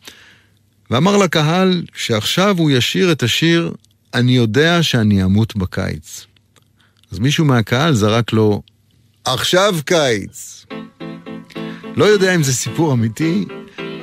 ואמר 0.92 1.18
לקהל 1.18 1.84
שעכשיו 1.96 2.56
הוא 2.58 2.72
ישיר 2.72 3.12
את 3.12 3.24
השיר 3.24 3.74
"אני 4.14 4.36
יודע 4.36 4.84
שאני 4.84 5.24
אמות 5.24 5.56
בקיץ". 5.56 6.26
אז 7.12 7.20
מישהו 7.20 7.46
מהקהל 7.46 7.94
זרק 7.94 8.34
לו, 8.34 8.62
עכשיו 9.26 9.76
קיץ. 9.86 10.66
לא 11.96 12.06
יודע 12.06 12.36
אם 12.36 12.44
זה 12.44 12.54
סיפור 12.54 12.94
אמיתי, 12.94 13.46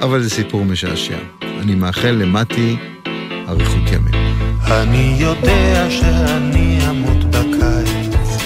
אבל 0.03 0.22
זה 0.22 0.30
סיפור 0.30 0.64
משעשע. 0.64 1.16
אני 1.61 1.74
מאחל 1.74 2.11
למתי 2.11 2.76
אריכות 3.48 3.92
ימים. 3.92 4.14
אני 4.66 5.16
יודע 5.18 5.90
שאני 5.90 6.78
אמות 6.90 7.24
בקיץ, 7.24 8.42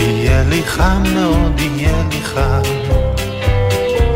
יהיה 0.00 0.44
לי 0.48 0.62
חם 0.62 1.02
מאוד, 1.14 1.60
יהיה 1.60 2.02
לי 2.10 2.22
חם, 2.22 2.62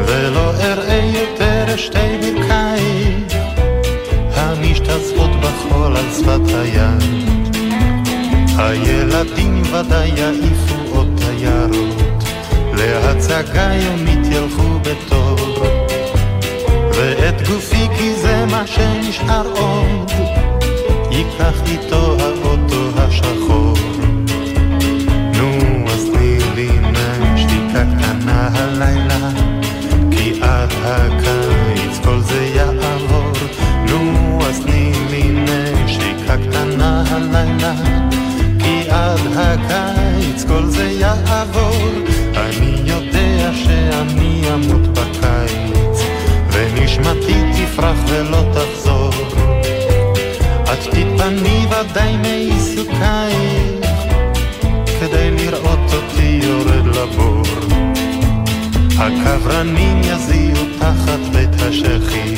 ולא 0.06 0.50
אראה 0.54 1.10
יותר 1.14 1.76
שתי 1.76 1.98
ברכיים, 2.20 3.26
המשתזפות 4.34 5.30
בחול 5.40 5.96
על 5.96 6.04
שפת 6.18 6.54
הים. 6.54 6.98
הילדים 8.58 9.62
ודאי 9.62 10.08
יעיפו 10.08 10.74
עוד 10.90 11.08
תיירות, 11.16 12.22
להצגה 12.76 13.70
יומית 13.74 14.26
ילכו 14.32 14.78
בתור, 14.78 15.36
ואת 16.96 17.48
גופי 17.48 17.88
כי 17.98 18.14
זה 18.14 18.44
מה 18.50 18.66
שנשאר 18.66 19.52
עוד, 19.56 20.10
ייקח 21.10 21.62
איתו 21.66 22.16
האוטו 22.20 22.90
השחור. 22.96 23.74
נו, 25.36 25.84
אז 25.88 26.04
תני 26.12 26.38
לי 26.54 26.68
שתיקה 27.36 27.84
קטנה 27.98 28.50
הלילה, 28.54 29.30
כי 30.10 30.40
עד 30.42 30.72
הקיץ 30.84 31.98
כל 32.04 32.20
זה 32.20 32.44
יעבור. 32.54 33.32
נו, 33.88 34.38
אז 34.48 34.60
תני 34.60 34.92
לי 35.10 35.46
שתיקה 35.86 36.36
קטנה 36.36 37.04
הלילה. 37.10 37.74
עד 38.94 39.20
הקיץ 39.36 40.44
כל 40.44 40.66
זה 40.66 40.90
יעבור, 40.90 41.88
אני 42.36 42.82
יודע 42.84 43.50
שאני 43.54 44.42
אמות 44.54 44.93
ונשמתי 46.96 47.34
תפרח 47.52 47.96
ולא 48.08 48.42
תחזור. 48.52 49.10
את 50.62 50.78
תתפני 50.90 51.66
ודאי 51.66 52.16
מעיסוקייך, 52.16 53.96
כדי 55.00 55.30
לראות 55.30 55.94
אותי 55.94 56.40
יורד 56.42 56.86
לבור. 56.86 57.42
הקברנים 58.98 60.00
יזיעו 60.02 60.64
תחת 60.78 61.20
בית 61.32 61.62
השחי, 61.62 62.34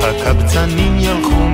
הקבצנים 0.00 0.98
ילכו 0.98 1.51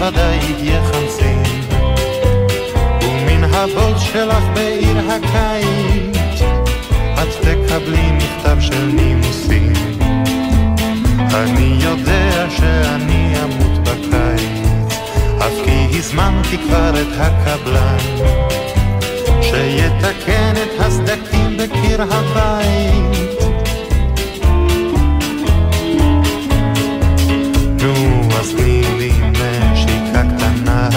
ודאי 0.00 0.40
חמסין. 0.92 1.42
ומן 3.02 3.44
הבוץ 3.44 4.02
שלך 4.02 4.44
בעיר 4.54 4.98
הקיץ, 4.98 6.42
את 7.14 7.28
תקבלי 7.40 8.12
מכתב 8.12 8.56
של 8.60 8.84
נימוסים. 8.84 9.72
אני 11.34 11.76
יודע 11.80 12.46
שאני 12.50 13.34
אמות 13.44 13.78
בקיץ, 13.78 14.96
אף 15.38 15.64
כי 15.64 15.98
הזמנתי 15.98 16.58
כבר 16.58 16.90
את 17.02 17.20
הקבלן, 17.20 17.96
שיתקן 19.42 20.52
את 20.62 20.80
הסדקים 20.80 21.56
בקיר 21.56 22.02
הבית. 22.02 23.39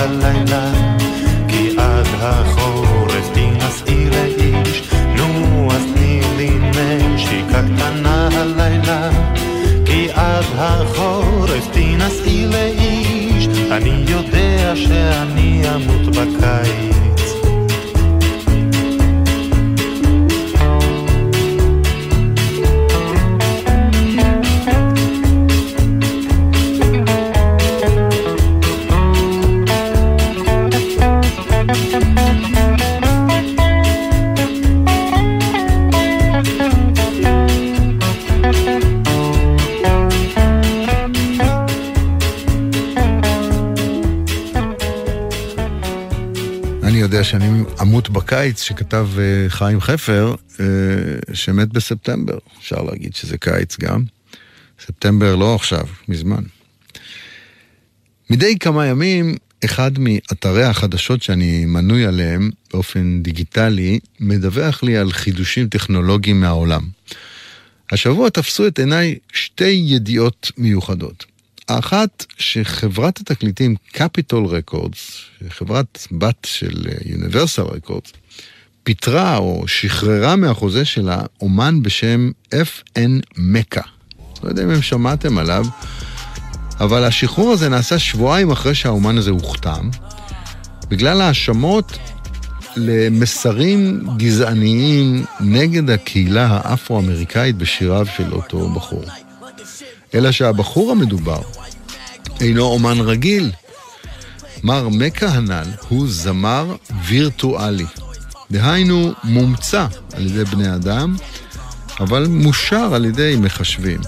הלילה, 0.04 0.72
כי 1.48 1.70
עד 1.78 2.08
החורף 2.20 3.30
תינשאי 3.34 4.10
לאיש. 4.10 4.90
נו, 5.18 5.68
אז 5.72 5.82
תני 5.96 6.22
לי 6.38 6.50
נשיקה 6.60 7.62
קטנה 7.62 8.30
הלילה, 8.32 9.10
כי 9.86 10.08
עד 10.14 10.46
החורף 10.58 11.68
תינשאי 11.72 12.46
לאיש. 12.46 13.48
אני 13.72 14.04
יודע 14.08 14.74
שאני 14.76 15.62
אמות 15.76 16.16
בקיץ. 16.16 17.03
יודע 47.04 47.24
שאני 47.24 47.64
אמות 47.82 48.10
בקיץ, 48.10 48.62
שכתב 48.62 49.08
אה, 49.18 49.50
חיים 49.50 49.82
חפר, 49.82 50.36
אה, 50.60 50.66
שמת 51.34 51.68
בספטמבר. 51.68 52.38
אפשר 52.60 52.82
להגיד 52.82 53.16
שזה 53.16 53.38
קיץ 53.38 53.78
גם. 53.80 54.04
ספטמבר 54.86 55.36
לא 55.36 55.56
עכשיו, 55.56 55.86
מזמן. 56.08 56.44
מדי 58.30 58.60
כמה 58.60 58.86
ימים, 58.86 59.36
אחד 59.66 59.92
מאתרי 60.00 60.64
החדשות 60.64 61.22
שאני 61.22 61.66
מנוי 61.66 62.06
עליהם 62.06 62.50
באופן 62.74 63.24
דיגיטלי, 63.24 64.00
מדווח 64.20 64.84
לי 64.84 64.98
על 64.98 65.12
חידושים 65.12 65.68
טכנולוגיים 65.68 66.42
מהעולם. 66.42 66.82
השבוע 67.92 68.30
תפסו 68.30 68.68
את 68.68 68.80
עיניי 68.80 69.16
שתי 69.34 69.84
ידיעות 69.86 70.52
מיוחדות. 70.58 71.33
האחת, 71.70 72.26
שחברת 72.38 73.20
התקליטים 73.20 73.76
Capital 73.94 74.48
Records, 74.48 75.00
חברת 75.50 76.08
בת 76.12 76.46
של 76.46 76.86
אה, 76.90 76.96
Universal 76.98 77.70
Records, 77.70 78.12
פיטרה 78.84 79.38
או 79.38 79.68
שחררה 79.68 80.36
מהחוזה 80.36 80.86
שלה 80.86 81.22
אומן 81.42 81.84
בשם 81.84 82.32
FN 82.54 83.22
מכה. 83.38 83.82
לא 84.44 84.50
יודע 84.50 84.64
אם 84.64 84.70
הם 84.70 84.82
שמעתם 84.82 85.38
עליו, 85.38 85.66
אבל 86.80 87.04
השחרור 87.04 87.52
הזה 87.52 87.70
נעשה 87.70 88.00
שבועיים 88.00 88.52
אחרי 88.52 88.76
שהאומן 88.76 89.18
הזה 89.18 89.32
הוחתם, 89.32 89.90
בגלל 90.90 91.22
האשמות 91.22 91.98
למסרים 92.76 94.08
גזעניים 94.18 95.26
נגד 95.40 95.90
הקהילה 95.90 96.48
האפרו-אמריקאית 96.48 97.58
בשיריו 97.58 98.06
של 98.18 98.34
אותו 98.34 98.70
בחור. 98.70 99.04
אלא 100.16 100.32
שהבחור 100.32 100.92
המדובר 100.92 101.42
אינו 102.40 102.64
אומן 102.64 103.00
רגיל. 103.00 103.52
מר 104.64 104.90
מכה 104.90 105.28
הנ"ל 105.28 105.68
הוא 105.90 106.06
זמר 106.10 106.76
וירטואלי. 107.06 107.86
דהיינו, 108.52 109.14
מומצא 109.24 109.88
על 110.14 110.26
ידי 110.26 110.44
בני 110.46 110.76
אדם, 110.76 111.16
אבל 112.00 112.28
מושר 112.28 112.96
על 112.96 113.06
ידי 113.06 113.36
מחשבים. 113.40 114.00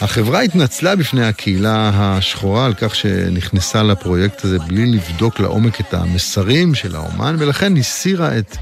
החברה 0.00 0.40
התנצלה 0.40 0.96
בפני 0.96 1.26
הקהילה 1.26 1.90
השחורה 1.94 2.66
על 2.66 2.74
כך 2.74 2.94
שנכנסה 2.94 3.82
לפרויקט 3.82 4.44
הזה 4.44 4.58
בלי 4.58 4.86
לבדוק 4.86 5.40
לעומק 5.40 5.80
את 5.80 5.94
המסרים 5.94 6.74
של 6.74 6.96
האומן, 6.96 7.36
ולכן 7.38 7.76
הסירה 7.76 8.38
את 8.38 8.56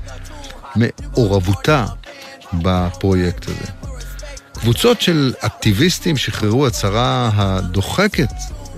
מעורבותה 0.76 1.86
בפרויקט 2.52 3.48
הזה. 3.48 3.79
קבוצות 4.60 5.00
של 5.00 5.32
אקטיביסטים 5.40 6.16
שחררו 6.16 6.66
הצהרה 6.66 7.30
הדוחקת 7.34 8.28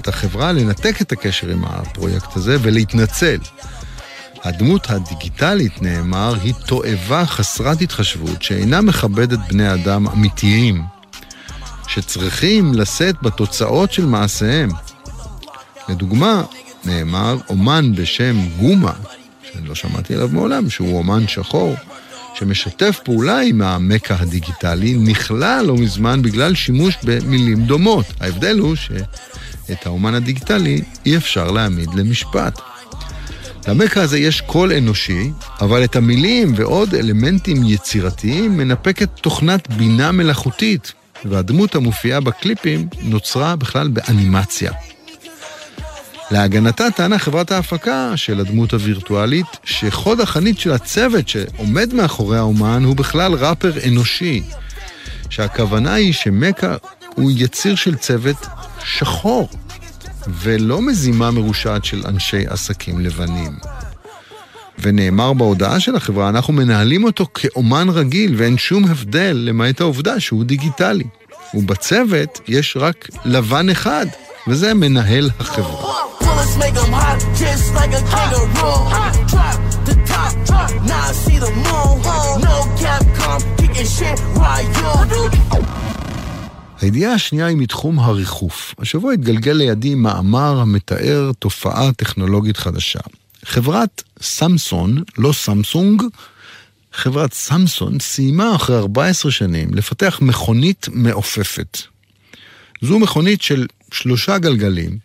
את 0.01 0.09
החברה 0.09 0.53
לנתק 0.53 1.03
את 1.03 1.13
הקשר 1.13 1.49
עם 1.49 1.65
הפרויקט 1.65 2.37
הזה 2.37 2.57
ולהתנצל. 2.63 3.39
הדמות 4.45 4.91
הדיגיטלית, 4.91 5.83
נאמר, 5.83 6.35
היא 6.43 6.55
תועבה 6.67 7.27
חסרת 7.27 7.81
התחשבות 7.81 8.43
שאינה 8.43 8.81
מכבדת 8.81 9.39
בני 9.49 9.75
אדם 9.75 10.09
אמיתיים, 10.09 10.83
שצריכים 11.89 12.75
לשאת 12.75 13.23
בתוצאות 13.23 13.93
של 13.93 14.07
מעשיהם. 14.07 14.71
לדוגמה, 15.89 16.43
נאמר, 16.85 17.37
אומן 17.49 17.93
בשם 17.95 18.37
גומה, 18.61 18.93
שאני 19.53 19.69
לא 19.69 19.75
שמעתי 19.75 20.15
עליו 20.15 20.29
מעולם, 20.33 20.71
שהוא 20.71 20.99
אומן 20.99 21.29
שחור, 21.29 21.77
שמשתף 22.35 23.01
פעולה 23.05 23.41
עם 23.41 23.63
המקה 23.63 24.17
הדיגיטלי, 24.19 24.95
נכלל 24.95 25.65
לא 25.67 25.75
מזמן 25.75 26.23
בגלל 26.23 26.55
שימוש 26.55 26.95
במילים 27.05 27.63
דומות. 27.65 28.07
ההבדל 28.21 28.59
הוא 28.59 28.75
שאת 28.77 29.87
האומן 29.87 30.15
הדיגיטלי 30.15 30.83
אי 31.07 31.17
אפשר 31.17 31.51
להעמיד 31.51 31.95
למשפט. 31.95 32.61
למקה 33.69 34.03
הזה 34.03 34.19
יש 34.19 34.41
קול 34.41 34.73
אנושי, 34.73 35.31
אבל 35.61 35.85
את 35.85 35.97
המילים 35.97 36.53
ועוד 36.57 36.95
אלמנטים 36.95 37.57
יצירתיים 37.65 38.57
מנפקת 38.57 39.09
תוכנת 39.21 39.69
בינה 39.69 40.13
מלאכותית, 40.13 40.93
והדמות 41.25 41.75
המופיעה 41.75 42.21
בקליפים 42.21 42.89
נוצרה 43.03 43.57
בכלל 43.57 43.89
באנימציה. 43.89 44.73
להגנתה 46.31 46.91
טענה 46.91 47.19
חברת 47.19 47.51
ההפקה 47.51 48.13
של 48.17 48.41
הדמות 48.41 48.73
הווירטואלית 48.73 49.47
שחוד 49.65 50.21
החנית 50.21 50.59
של 50.59 50.73
הצוות 50.73 51.29
שעומד 51.29 51.95
מאחורי 51.95 52.39
האומן 52.39 52.85
הוא 52.85 52.97
בכלל 52.97 53.33
ראפר 53.35 53.73
אנושי. 53.89 54.43
שהכוונה 55.31 55.95
היא 55.95 56.13
שמקה 56.13 56.77
הוא 57.15 57.31
יציר 57.35 57.75
של 57.75 57.95
צוות 57.95 58.47
שחור, 58.85 59.49
ולא 60.29 60.83
מזימה 60.83 61.31
מרושעת 61.31 61.85
של 61.85 62.03
אנשי 62.07 62.47
עסקים 62.47 63.01
לבנים. 63.01 63.53
ונאמר 64.79 65.33
בהודעה 65.33 65.81
של 65.81 65.97
החברה, 65.97 66.29
אנחנו 66.29 66.53
מנהלים 66.53 67.05
אותו 67.05 67.27
כאומן 67.35 67.89
רגיל 67.89 68.35
ואין 68.37 68.59
שום 68.59 68.85
הבדל 68.85 69.37
למעט 69.37 69.81
העובדה 69.81 70.21
שהוא 70.21 70.45
דיגיטלי. 70.45 71.05
ובצוות 71.55 72.41
יש 72.49 72.77
רק 72.81 73.09
לבן 73.25 73.71
אחד, 73.71 74.07
וזה 74.47 74.75
מנהל 74.75 75.31
החברה. 75.39 75.93
הידיעה 86.81 87.13
השנייה 87.13 87.47
היא 87.47 87.57
מתחום 87.57 87.99
הריחוף. 87.99 88.75
השבוע 88.79 89.13
התגלגל 89.13 89.53
לידי 89.53 89.95
מאמר 89.95 90.61
המתאר 90.61 91.31
תופעה 91.39 91.93
טכנולוגית 91.93 92.57
חדשה. 92.57 93.01
חברת 93.45 94.03
סמסון, 94.21 95.03
לא 95.19 95.33
סמסונג, 95.33 96.03
חברת 96.93 97.33
סמסון 97.33 98.01
סיימה 98.01 98.57
אחרי 98.57 98.79
14 98.79 99.31
שנים 99.31 99.75
לפתח 99.75 100.19
מכונית 100.23 100.89
מעופפת. 100.93 101.79
זו 102.83 102.99
מכונית 102.99 103.43
של 103.43 103.67
שלושה 103.93 104.39
גלגלים, 104.39 104.99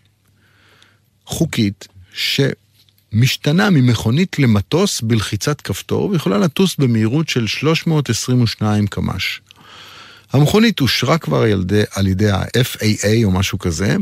חוקית, 1.26 1.88
שמשתנה 2.14 3.70
ממכונית 3.70 4.40
למטוס 4.40 5.02
בלחיצת 5.02 5.62
כפתור 5.62 6.10
ויכולה 6.10 6.38
לטוס 6.38 6.76
במהירות 6.76 7.30
של 7.30 7.48
322 7.48 8.88
קמ"ש. 8.88 9.42
המכונית 10.34 10.82
אושרה 10.82 11.18
כבר 11.18 11.42
על 11.42 11.48
ידי, 11.48 11.84
על 11.92 12.08
ידי 12.08 12.30
ה-FAA 12.30 13.24
או 13.24 13.32
משהו 13.32 13.60
כזה, 13.60 13.96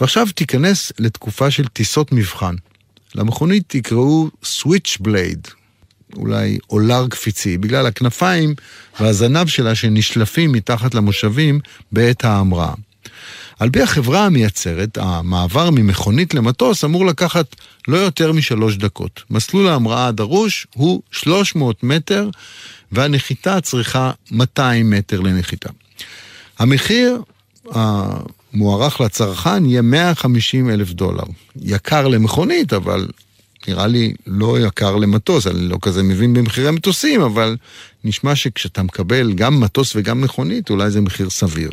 ועכשיו 0.00 0.26
תיכנס 0.34 0.92
לתקופה 0.98 1.50
של 1.50 1.68
טיסות 1.68 2.12
מבחן. 2.12 2.54
למכונית 3.14 3.74
יקראו 3.74 4.30
Switchblade, 4.44 5.50
אולי 6.16 6.58
אולר 6.70 7.08
קפיצי, 7.08 7.58
בגלל 7.58 7.86
הכנפיים 7.86 8.54
והזנב 9.00 9.46
שלה 9.46 9.74
שנשלפים 9.74 10.52
מתחת 10.52 10.94
למושבים 10.94 11.60
בעת 11.92 12.24
ההמראה. 12.24 12.72
על 13.60 13.70
פי 13.70 13.82
החברה 13.82 14.26
המייצרת, 14.26 14.98
המעבר 14.98 15.70
ממכונית 15.70 16.34
למטוס 16.34 16.84
אמור 16.84 17.06
לקחת 17.06 17.56
לא 17.88 17.96
יותר 17.96 18.32
משלוש 18.32 18.76
דקות. 18.76 19.22
מסלול 19.30 19.68
ההמראה 19.68 20.06
הדרוש 20.06 20.66
הוא 20.74 21.02
300 21.10 21.82
מטר, 21.82 22.28
והנחיתה 22.92 23.60
צריכה 23.60 24.10
200 24.30 24.90
מטר 24.90 25.20
לנחיתה. 25.20 25.68
המחיר 26.58 27.22
המוערך 27.70 29.00
לצרכן 29.00 29.66
יהיה 29.66 29.82
150 29.82 30.70
אלף 30.70 30.92
דולר. 30.92 31.24
יקר 31.56 32.08
למכונית, 32.08 32.72
אבל 32.72 33.08
נראה 33.68 33.86
לי 33.86 34.12
לא 34.26 34.58
יקר 34.66 34.96
למטוס, 34.96 35.46
אני 35.46 35.68
לא 35.68 35.78
כזה 35.82 36.02
מבין 36.02 36.34
במחירי 36.34 36.70
מטוסים, 36.70 37.20
אבל 37.20 37.56
נשמע 38.04 38.36
שכשאתה 38.36 38.82
מקבל 38.82 39.32
גם 39.32 39.60
מטוס 39.60 39.92
וגם 39.96 40.20
מכונית, 40.20 40.70
אולי 40.70 40.90
זה 40.90 41.00
מחיר 41.00 41.30
סביר. 41.30 41.70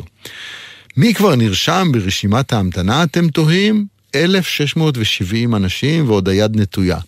מי 0.98 1.14
כבר 1.14 1.36
נרשם 1.36 1.88
ברשימת 1.92 2.52
ההמתנה, 2.52 3.02
אתם 3.02 3.28
תוהים? 3.28 3.86
1,670 4.14 5.54
אנשים 5.54 6.08
ועוד 6.08 6.28
היד 6.28 6.60
נטויה. 6.60 6.98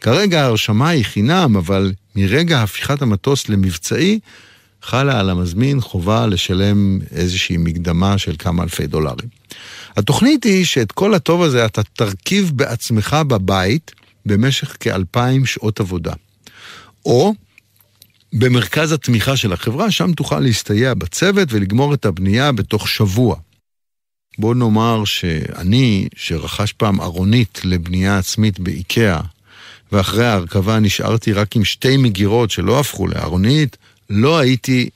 כרגע 0.00 0.42
ההרשמה 0.42 0.88
היא 0.88 1.04
חינם, 1.04 1.56
אבל 1.56 1.92
מרגע 2.16 2.62
הפיכת 2.62 3.02
המטוס 3.02 3.48
למבצעי, 3.48 4.18
חלה 4.82 5.20
על 5.20 5.30
המזמין 5.30 5.80
חובה 5.80 6.26
לשלם 6.26 6.98
איזושהי 7.10 7.56
מקדמה 7.56 8.18
של 8.18 8.34
כמה 8.38 8.62
אלפי 8.62 8.86
דולרים. 8.86 9.28
התוכנית 9.96 10.44
היא 10.44 10.64
שאת 10.64 10.92
כל 10.92 11.14
הטוב 11.14 11.42
הזה 11.42 11.66
אתה 11.66 11.82
תרכיב 11.82 12.52
בעצמך 12.54 13.16
בבית 13.28 13.92
במשך 14.26 14.76
כאלפיים 14.80 15.46
שעות 15.46 15.80
עבודה. 15.80 16.12
או 17.06 17.34
במרכז 18.36 18.92
התמיכה 18.92 19.36
של 19.36 19.52
החברה, 19.52 19.90
שם 19.90 20.12
תוכל 20.12 20.40
להסתייע 20.40 20.94
בצוות 20.94 21.48
ולגמור 21.52 21.94
את 21.94 22.06
הבנייה 22.06 22.52
בתוך 22.52 22.88
שבוע. 22.88 23.36
בוא 24.38 24.54
נאמר 24.54 25.04
שאני, 25.04 26.08
שרכש 26.16 26.72
פעם 26.72 27.00
ארונית 27.00 27.60
לבנייה 27.64 28.18
עצמית 28.18 28.60
באיקאה, 28.60 29.20
ואחרי 29.92 30.26
ההרכבה 30.26 30.78
נשארתי 30.78 31.32
רק 31.32 31.56
עם 31.56 31.64
שתי 31.64 31.96
מגירות 31.96 32.50
שלא 32.50 32.80
הפכו 32.80 33.06
לארונית, 33.06 33.76
לא 34.10 34.38
הייתי 34.38 34.90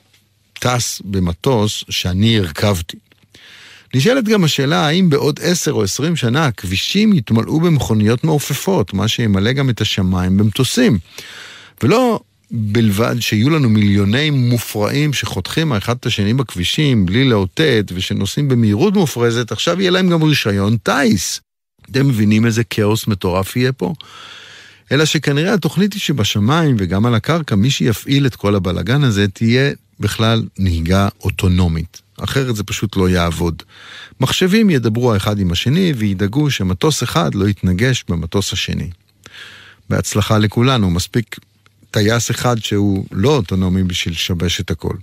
טס 0.53 1.01
במטוס 1.05 1.83
שאני 1.89 2.39
הרכבתי. 2.39 2.97
נשאלת 3.95 4.25
גם 4.25 4.43
השאלה 4.43 4.87
האם 4.87 5.09
בעוד 5.09 5.39
עשר 5.43 5.71
או 5.71 5.83
עשרים 5.83 6.15
שנה 6.15 6.45
הכבישים 6.45 7.13
יתמלאו 7.13 7.59
במכוניות 7.59 8.23
מעופפות, 8.23 8.93
מה 8.93 9.07
שימלא 9.07 9.51
גם 9.51 9.69
את 9.69 9.81
השמיים 9.81 10.37
במטוסים. 10.37 10.97
ולא 11.83 12.19
בלבד 12.51 13.15
שיהיו 13.19 13.49
לנו 13.49 13.69
מיליוני 13.69 14.29
מופרעים 14.29 15.13
שחותכים 15.13 15.71
האחד 15.71 15.95
את 15.99 16.05
השני 16.05 16.33
בכבישים 16.33 17.05
בלי 17.05 17.29
לאותת 17.29 17.91
ושנוסעים 17.95 18.47
במהירות 18.47 18.93
מופרזת, 18.93 19.51
עכשיו 19.51 19.81
יהיה 19.81 19.91
להם 19.91 20.09
גם 20.09 20.23
רישיון 20.23 20.77
טיס. 20.77 21.41
אתם 21.91 22.07
מבינים 22.07 22.45
איזה 22.45 22.63
כאוס 22.63 23.07
מטורף 23.07 23.55
יהיה 23.55 23.71
פה? 23.71 23.93
אלא 24.91 25.05
שכנראה 25.05 25.53
התוכנית 25.53 25.93
היא 25.93 26.01
שבשמיים 26.01 26.75
וגם 26.79 27.05
על 27.05 27.15
הקרקע, 27.15 27.55
מי 27.55 27.69
שיפעיל 27.69 28.25
את 28.25 28.35
כל 28.35 28.55
הבלגן 28.55 29.03
הזה 29.03 29.27
תהיה 29.27 29.71
בכלל 29.99 30.43
נהיגה 30.59 31.07
אוטונומית. 31.23 32.01
אחרת 32.19 32.55
זה 32.55 32.63
פשוט 32.63 32.95
לא 32.95 33.09
יעבוד. 33.09 33.63
מחשבים 34.19 34.69
ידברו 34.69 35.13
האחד 35.13 35.39
עם 35.39 35.51
השני 35.51 35.93
וידאגו 35.97 36.51
שמטוס 36.51 37.03
אחד 37.03 37.35
לא 37.35 37.47
יתנגש 37.47 38.05
במטוס 38.09 38.53
השני. 38.53 38.89
בהצלחה 39.89 40.37
לכולנו, 40.37 40.89
מספיק 40.89 41.35
טייס 41.91 42.31
אחד 42.31 42.55
שהוא 42.59 43.05
לא 43.11 43.35
אוטונומי 43.35 43.83
בשביל 43.83 44.13
לשבש 44.13 44.61
את 44.61 44.71
הכל. 44.71 44.93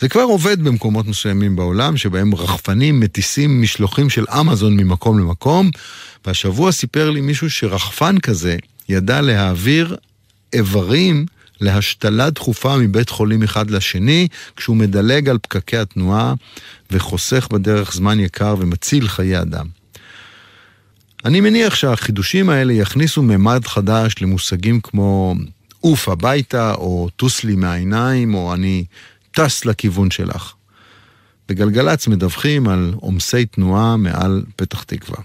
זה 0.00 0.08
כבר 0.08 0.22
עובד 0.22 0.62
במקומות 0.64 1.06
מסוימים 1.06 1.56
בעולם, 1.56 1.96
שבהם 1.96 2.34
רחפנים 2.34 3.00
מטיסים 3.00 3.62
משלוחים 3.62 4.10
של 4.10 4.24
אמזון 4.40 4.76
ממקום 4.76 5.18
למקום, 5.18 5.70
והשבוע 6.26 6.72
סיפר 6.72 7.10
לי 7.10 7.20
מישהו 7.20 7.50
שרחפן 7.50 8.18
כזה 8.18 8.56
ידע 8.88 9.20
להעביר 9.20 9.96
איברים 10.52 11.26
להשתלה 11.60 12.30
דחופה 12.30 12.76
מבית 12.76 13.08
חולים 13.08 13.42
אחד 13.42 13.70
לשני, 13.70 14.28
כשהוא 14.56 14.76
מדלג 14.76 15.28
על 15.28 15.38
פקקי 15.42 15.76
התנועה 15.76 16.34
וחוסך 16.90 17.48
בדרך 17.52 17.92
זמן 17.92 18.20
יקר 18.20 18.54
ומציל 18.58 19.08
חיי 19.08 19.40
אדם. 19.40 19.66
אני 21.24 21.40
מניח 21.40 21.74
שהחידושים 21.74 22.50
האלה 22.50 22.72
יכניסו 22.72 23.22
ממד 23.22 23.66
חדש 23.66 24.14
למושגים 24.20 24.80
כמו 24.80 25.34
עוף 25.82 26.08
הביתה, 26.08 26.74
או 26.74 27.08
טוס 27.16 27.44
לי 27.44 27.56
מהעיניים, 27.56 28.34
או 28.34 28.54
אני 28.54 28.84
טס 29.30 29.64
לכיוון 29.64 30.10
שלך. 30.10 30.52
בגלגלצ 31.48 32.08
מדווחים 32.08 32.68
על 32.68 32.94
עומסי 32.96 33.46
תנועה 33.46 33.96
מעל 33.96 34.42
פתח 34.56 34.82
תקווה. 34.82 35.18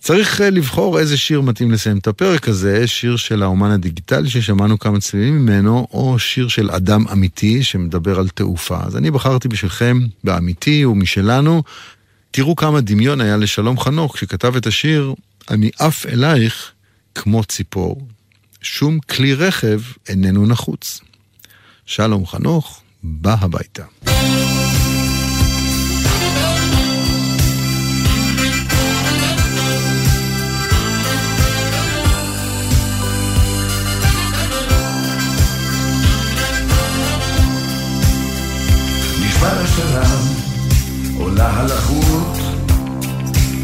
צריך 0.00 0.40
אה, 0.40 0.50
לבחור 0.50 0.98
איזה 0.98 1.16
שיר 1.16 1.40
מתאים 1.40 1.70
לסיים 1.70 1.98
את 1.98 2.06
הפרק 2.06 2.48
הזה, 2.48 2.86
שיר 2.86 3.16
של 3.16 3.42
האומן 3.42 3.70
הדיגיטלי 3.70 4.30
ששמענו 4.30 4.78
כמה 4.78 5.00
צלילים 5.00 5.38
ממנו, 5.38 5.86
או 5.92 6.18
שיר 6.18 6.48
של 6.48 6.70
אדם 6.70 7.08
אמיתי 7.12 7.62
שמדבר 7.62 8.18
על 8.18 8.28
תעופה. 8.28 8.78
אז 8.86 8.96
אני 8.96 9.10
בחרתי 9.10 9.48
בשבילכם 9.48 9.98
באמיתי 10.24 10.84
ומשלנו. 10.84 11.62
תראו 12.30 12.56
כמה 12.56 12.80
דמיון 12.80 13.20
היה 13.20 13.36
לשלום 13.36 13.78
חנוך 13.78 14.16
כשכתב 14.16 14.56
את 14.56 14.66
השיר 14.66 15.14
"אני 15.50 15.70
עף 15.78 16.06
אלייך 16.06 16.72
כמו 17.14 17.44
ציפור". 17.44 18.06
שום 18.62 18.98
כלי 19.00 19.34
רכב 19.34 19.80
איננו 20.08 20.46
נחוץ. 20.46 21.00
שלום 21.86 22.26
חנוך, 22.26 22.82
בא 23.02 23.36
הביתה. 23.40 23.84
עולה 41.18 41.50
הלחות, 41.50 42.38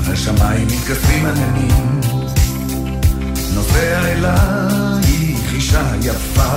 השמיים 0.07 0.67
מתכסים 0.67 1.27
עננים, 1.27 2.01
נוסע 3.59 4.01
אלייך 4.13 5.53
אישה 5.53 5.83
יפה, 6.03 6.48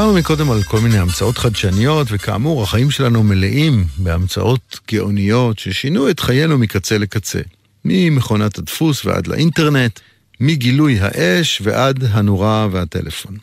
דיברנו 0.00 0.18
מקודם 0.18 0.50
על 0.50 0.62
כל 0.62 0.80
מיני 0.80 0.98
המצאות 0.98 1.38
חדשניות, 1.38 2.06
וכאמור, 2.10 2.62
החיים 2.62 2.90
שלנו 2.90 3.22
מלאים 3.22 3.84
בהמצאות 3.98 4.80
גאוניות 4.92 5.58
ששינו 5.58 6.10
את 6.10 6.20
חיינו 6.20 6.58
מקצה 6.58 6.98
לקצה. 6.98 7.40
ממכונת 7.84 8.58
הדפוס 8.58 9.04
ועד 9.06 9.26
לאינטרנט, 9.26 10.00
מגילוי 10.40 10.98
האש 11.00 11.62
ועד 11.64 12.04
הנורה 12.10 12.68
והטלפון. 12.70 13.36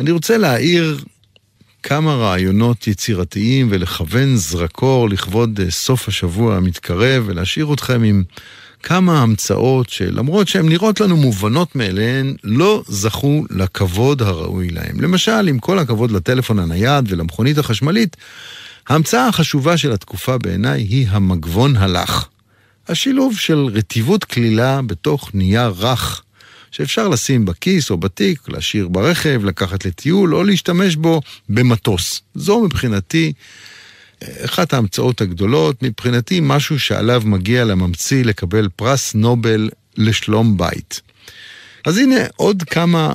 אני 0.00 0.10
רוצה 0.10 0.38
להעיר 0.38 0.98
כמה 1.82 2.14
רעיונות 2.14 2.86
יצירתיים 2.86 3.68
ולכוון 3.70 4.36
זרקור 4.36 5.08
לכבוד 5.08 5.60
אה, 5.60 5.70
סוף 5.70 6.08
השבוע 6.08 6.56
המתקרב 6.56 7.22
ולהשאיר 7.26 7.72
אתכם 7.72 8.02
עם 8.02 8.24
כמה 8.82 9.22
המצאות 9.22 9.88
שלמרות 9.88 10.48
שהן 10.48 10.68
נראות 10.68 11.00
לנו 11.00 11.16
מובנות 11.16 11.76
מאליהן, 11.76 12.34
לא 12.44 12.82
זכו 12.86 13.44
לכבוד 13.50 14.22
הראוי 14.22 14.70
להם. 14.70 15.00
למשל, 15.00 15.48
עם 15.48 15.58
כל 15.58 15.78
הכבוד 15.78 16.10
לטלפון 16.10 16.58
הנייד 16.58 17.12
ולמכונית 17.12 17.58
החשמלית, 17.58 18.16
ההמצאה 18.88 19.28
החשובה 19.28 19.76
של 19.76 19.92
התקופה 19.92 20.38
בעיניי 20.38 20.82
היא 20.82 21.06
המגבון 21.10 21.76
הלך. 21.76 22.28
השילוב 22.88 23.38
של 23.38 23.58
רטיבות 23.58 24.24
כלילה 24.24 24.82
בתוך 24.82 25.30
נייר 25.34 25.74
רך, 25.78 26.22
שאפשר 26.70 27.08
לשים 27.08 27.44
בכיס 27.44 27.90
או 27.90 27.96
בתיק, 27.96 28.48
להשאיר 28.48 28.88
ברכב, 28.88 29.40
לקחת 29.44 29.84
לטיול 29.84 30.34
או 30.34 30.44
להשתמש 30.44 30.96
בו 30.96 31.20
במטוס. 31.48 32.22
זו 32.34 32.60
מבחינתי 32.60 33.32
אחת 34.44 34.72
ההמצאות 34.72 35.20
הגדולות, 35.20 35.82
מבחינתי 35.82 36.40
משהו 36.42 36.80
שעליו 36.80 37.22
מגיע 37.24 37.64
לממציא 37.64 38.24
לקבל 38.24 38.68
פרס 38.76 39.14
נובל 39.14 39.70
לשלום 39.96 40.56
בית. 40.56 41.00
אז 41.86 41.98
הנה 41.98 42.20
עוד 42.36 42.62
כמה 42.62 43.12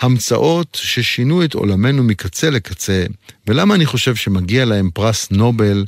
המצאות 0.00 0.78
ששינו 0.82 1.44
את 1.44 1.54
עולמנו 1.54 2.02
מקצה 2.02 2.50
לקצה, 2.50 3.04
ולמה 3.46 3.74
אני 3.74 3.86
חושב 3.86 4.16
שמגיע 4.16 4.64
להם 4.64 4.90
פרס 4.94 5.30
נובל, 5.30 5.84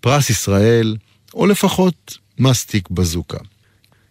פרס 0.00 0.30
ישראל, 0.30 0.96
או 1.34 1.46
לפחות 1.46 2.18
מסטיק 2.38 2.90
בזוקה. 2.90 3.38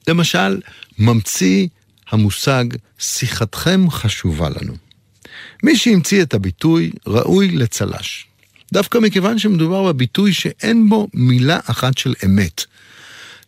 למשל, 0.07 0.59
ממציא 0.99 1.67
המושג 2.11 2.65
שיחתכם 2.99 3.89
חשובה 3.89 4.49
לנו. 4.49 4.73
מי 5.63 5.75
שהמציא 5.75 6.21
את 6.21 6.34
הביטוי 6.34 6.91
ראוי 7.07 7.51
לצל"ש. 7.51 8.25
דווקא 8.74 8.97
מכיוון 8.97 9.39
שמדובר 9.39 9.84
בביטוי 9.84 10.34
שאין 10.34 10.89
בו 10.89 11.07
מילה 11.13 11.59
אחת 11.65 11.97
של 11.97 12.13
אמת. 12.26 12.63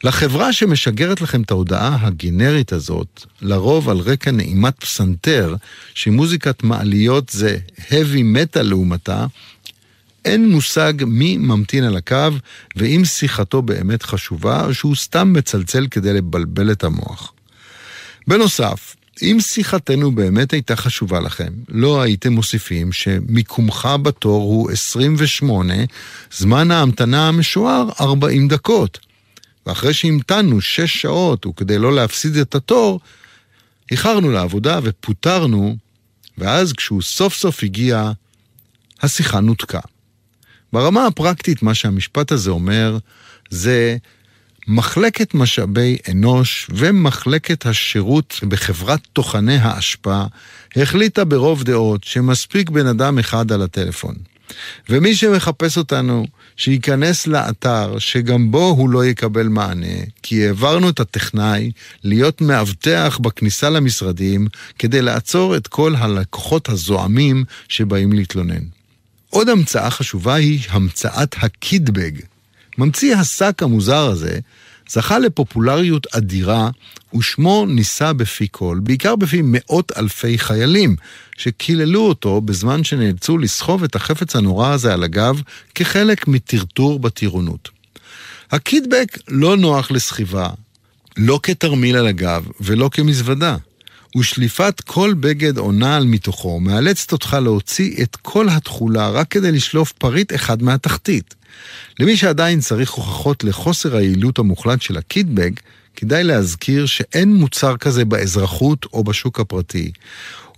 לחברה 0.03 0.53
שמשגרת 0.53 1.21
לכם 1.21 1.41
את 1.41 1.51
ההודעה 1.51 1.97
הגנרית 2.01 2.74
הזאת, 2.74 3.26
לרוב 3.41 3.89
על 3.89 3.97
רקע 3.97 4.32
נעימת 4.32 4.80
פסנתר, 4.80 5.55
שמוזיקת 5.93 6.63
מעליות 6.63 7.30
זה 7.30 7.57
heavy 7.78 8.24
metal 8.36 8.61
לעומתה, 8.61 9.26
אין 10.26 10.49
מושג 10.49 10.93
מי 11.07 11.38
ממתין 11.38 11.84
על 11.84 11.97
הקו, 11.97 12.30
ואם 12.76 13.01
שיחתו 13.05 13.61
באמת 13.61 14.03
חשובה, 14.03 14.65
או 14.65 14.74
שהוא 14.74 14.95
סתם 14.95 15.34
מצלצל 15.34 15.88
כדי 15.91 16.13
לבלבל 16.13 16.71
את 16.71 16.84
המוח. 16.84 17.34
בנוסף, 18.28 18.95
אם 19.22 19.38
שיחתנו 19.39 20.11
באמת 20.11 20.53
הייתה 20.53 20.76
חשובה 20.76 21.20
לכם, 21.20 21.53
לא 21.70 22.01
הייתם 22.01 22.34
מוסיפים 22.34 22.91
שמיקומך 22.91 23.89
בתור 24.01 24.41
הוא 24.41 24.72
28, 24.72 25.74
זמן 26.32 26.72
ההמתנה 26.72 27.28
המשוער 27.28 27.89
40 28.01 28.47
דקות. 28.47 28.99
ואחרי 29.66 29.93
שהמתנו 29.93 30.61
6 30.61 31.01
שעות, 31.01 31.45
וכדי 31.45 31.78
לא 31.78 31.95
להפסיד 31.95 32.38
את 32.38 32.55
התור, 32.55 32.99
איחרנו 33.91 34.32
לעבודה 34.32 34.80
ופוטרנו, 34.84 35.76
ואז 36.38 36.74
כשהוא 36.74 37.01
סוף 37.01 37.36
סוף 37.36 37.64
הגיע, 37.64 38.11
השיחה 39.01 39.39
נותקה. 39.39 39.80
ברמה 40.74 41.07
הפרקטית, 41.07 41.64
מה 41.64 41.74
שהמשפט 41.74 42.32
הזה 42.32 42.49
אומר, 42.49 42.97
זה 43.49 43.97
מחלקת 44.68 45.34
משאבי 45.34 45.97
אנוש 46.11 46.68
ומחלקת 46.70 47.66
השירות 47.66 48.39
בחברת 48.47 48.99
טוחני 49.14 49.57
האשפה 49.57 50.24
החליטה 50.76 51.26
ברוב 51.26 51.64
דעות 51.64 52.03
שמספיק 52.03 52.70
בן 52.70 52.88
אדם 52.88 53.20
אחד 53.20 53.51
על 53.51 53.61
הטלפון. 53.61 54.16
ומי 54.89 55.16
שמחפש 55.16 55.78
אותנו, 55.78 56.26
שייכנס 56.57 57.28
לאתר 57.28 57.99
שגם 57.99 58.51
בו 58.51 58.70
הוא 58.70 58.89
לא 58.89 59.05
יקבל 59.05 59.47
מענה, 59.47 59.95
כי 60.24 60.47
העברנו 60.47 60.89
את 60.89 60.99
הטכנאי 60.99 61.72
להיות 62.03 62.41
מאבטח 62.41 63.20
בכניסה 63.22 63.70
למשרדים 63.70 64.47
כדי 64.80 65.01
לעצור 65.01 65.55
את 65.55 65.68
כל 65.68 65.95
הלקוחות 65.95 66.70
הזועמים 66.70 67.43
שבאים 67.68 68.14
להתלונן. 68.14 68.64
עוד 69.30 69.49
המצאה 69.49 69.89
חשובה 69.89 70.34
היא 70.34 70.59
המצאת 70.70 71.36
הקידבג. 71.41 72.11
ממציא 72.78 73.15
השק 73.15 73.63
המוזר 73.63 74.05
הזה 74.05 74.39
זכה 74.89 75.19
לפופולריות 75.19 76.07
אדירה 76.15 76.69
ושמו 77.15 77.65
נישא 77.65 78.11
בפי 78.13 78.47
כל, 78.51 78.80
בעיקר 78.84 79.15
בפי 79.15 79.41
מאות 79.43 79.91
אלפי 79.97 80.38
חיילים, 80.38 80.95
שקיללו 81.38 82.07
אותו 82.07 82.41
בזמן 82.41 82.84
שנאלצו 82.84 83.38
לסחוב 83.38 83.84
את 83.84 83.95
החפץ 83.95 84.36
הנורא 84.36 84.69
הזה 84.69 84.93
על 84.93 85.03
הגב 85.03 85.41
כחלק 85.76 86.28
מטרטור 86.28 86.99
בטירונות. 86.99 87.69
הקידבק 88.51 89.17
לא 89.28 89.57
נוח 89.57 89.91
לסחיבה, 89.91 90.49
לא 91.17 91.39
כתרמיל 91.43 91.95
על 91.95 92.07
הגב 92.07 92.47
ולא 92.61 92.89
כמזוודה. 92.93 93.57
ושליפת 94.17 94.82
כל 94.86 95.13
בגד 95.19 95.57
או 95.57 95.71
נעל 95.71 96.05
מתוכו 96.05 96.59
מאלצת 96.59 97.11
אותך 97.11 97.38
להוציא 97.41 98.03
את 98.03 98.15
כל 98.15 98.49
התכולה 98.49 99.09
רק 99.09 99.28
כדי 99.28 99.51
לשלוף 99.51 99.91
פריט 99.91 100.36
אחד 100.36 100.63
מהתחתית. 100.63 101.36
למי 101.99 102.18
שעדיין 102.18 102.60
צריך 102.60 102.91
הוכחות 102.91 103.43
לחוסר 103.43 103.95
היעילות 103.95 104.39
המוחלט 104.39 104.82
של 104.82 104.97
הקידבג, 104.97 105.51
כדאי 105.95 106.24
להזכיר 106.24 106.86
שאין 106.86 107.34
מוצר 107.34 107.78
כזה 107.78 108.06
באזרחות 108.06 108.86
או 108.93 109.04
בשוק 109.04 109.39
הפרטי. 109.39 109.91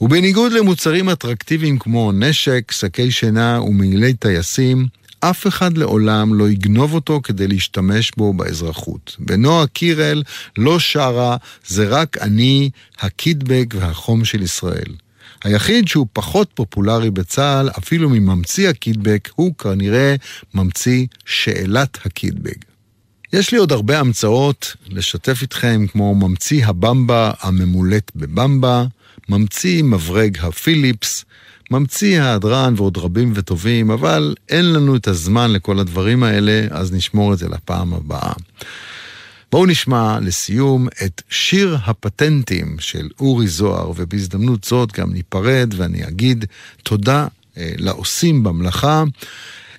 ובניגוד 0.01 0.51
למוצרים 0.51 1.09
אטרקטיביים 1.09 1.79
כמו 1.79 2.11
נשק, 2.11 2.71
שקי 2.71 3.11
שינה 3.11 3.61
ומעילי 3.61 4.13
טייסים, 4.13 4.87
שאף 5.25 5.47
אחד 5.47 5.77
לעולם 5.77 6.33
לא 6.33 6.49
יגנוב 6.49 6.93
אותו 6.93 7.19
כדי 7.23 7.47
להשתמש 7.47 8.11
בו 8.17 8.33
באזרחות. 8.33 9.15
ונועה 9.27 9.67
קירל 9.67 10.23
לא 10.57 10.79
שרה, 10.79 11.37
זה 11.67 11.87
רק 11.87 12.17
אני, 12.17 12.69
הקידבק 12.99 13.65
והחום 13.77 14.25
של 14.25 14.41
ישראל. 14.41 14.91
היחיד 15.45 15.87
שהוא 15.87 16.07
פחות 16.13 16.49
פופולרי 16.53 17.11
בצה"ל, 17.11 17.69
אפילו 17.77 18.09
מממציא 18.09 18.69
הקידבק, 18.69 19.29
הוא 19.35 19.53
כנראה 19.55 20.15
ממציא 20.53 21.05
שאלת 21.25 21.97
הקידבק. 22.05 22.65
יש 23.33 23.51
לי 23.51 23.57
עוד 23.57 23.71
הרבה 23.71 23.99
המצאות 23.99 24.75
לשתף 24.87 25.41
איתכם, 25.41 25.85
כמו 25.91 26.15
ממציא 26.15 26.65
הבמבה 26.65 27.31
הממולט 27.41 28.11
בבמבה, 28.15 28.85
ממציא 29.29 29.83
מברג 29.83 30.37
הפיליפס, 30.41 31.25
ממציא 31.71 32.21
ההדרן 32.21 32.73
ועוד 32.77 32.97
רבים 32.97 33.31
וטובים, 33.35 33.91
אבל 33.91 34.35
אין 34.49 34.73
לנו 34.73 34.95
את 34.95 35.07
הזמן 35.07 35.51
לכל 35.51 35.79
הדברים 35.79 36.23
האלה, 36.23 36.67
אז 36.71 36.93
נשמור 36.93 37.33
את 37.33 37.37
זה 37.37 37.49
לפעם 37.49 37.93
הבאה. 37.93 38.33
בואו 39.55 39.65
נשמע 39.65 40.19
לסיום 40.21 40.87
את 41.05 41.21
שיר 41.29 41.77
הפטנטים 41.85 42.75
של 42.79 43.09
אורי 43.19 43.47
זוהר, 43.47 43.91
ובהזדמנות 43.95 44.63
זאת 44.63 44.91
גם 44.91 45.13
ניפרד 45.13 45.73
ואני 45.77 46.07
אגיד 46.07 46.45
תודה 46.83 47.27
אה, 47.57 47.71
לעושים 47.77 48.43
במלאכה. 48.43 49.03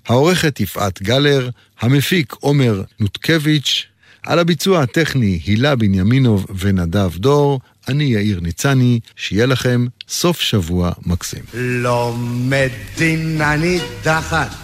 העורכת 0.09 0.61
יפעת 0.61 1.03
גלר, 1.03 1.51
המפיק 1.81 2.35
עומר 2.41 2.83
נותקביץ', 3.01 3.87
על 4.27 4.39
הביצוע 4.39 4.83
הטכני 4.83 5.41
הילה 5.45 5.77
בנימינוב 5.77 6.47
ונדב 6.59 7.11
דור, 7.17 7.61
אני 7.89 8.05
יאיר 8.05 8.41
ניצני, 8.41 9.01
שיהיה 9.17 9.47
לכם 9.47 9.87
סוף 10.09 10.41
שבוע 10.41 10.93
מקסים. 11.07 11.43
לא 11.55 12.15
מדינה 12.19 13.57
נידחת, 13.57 14.55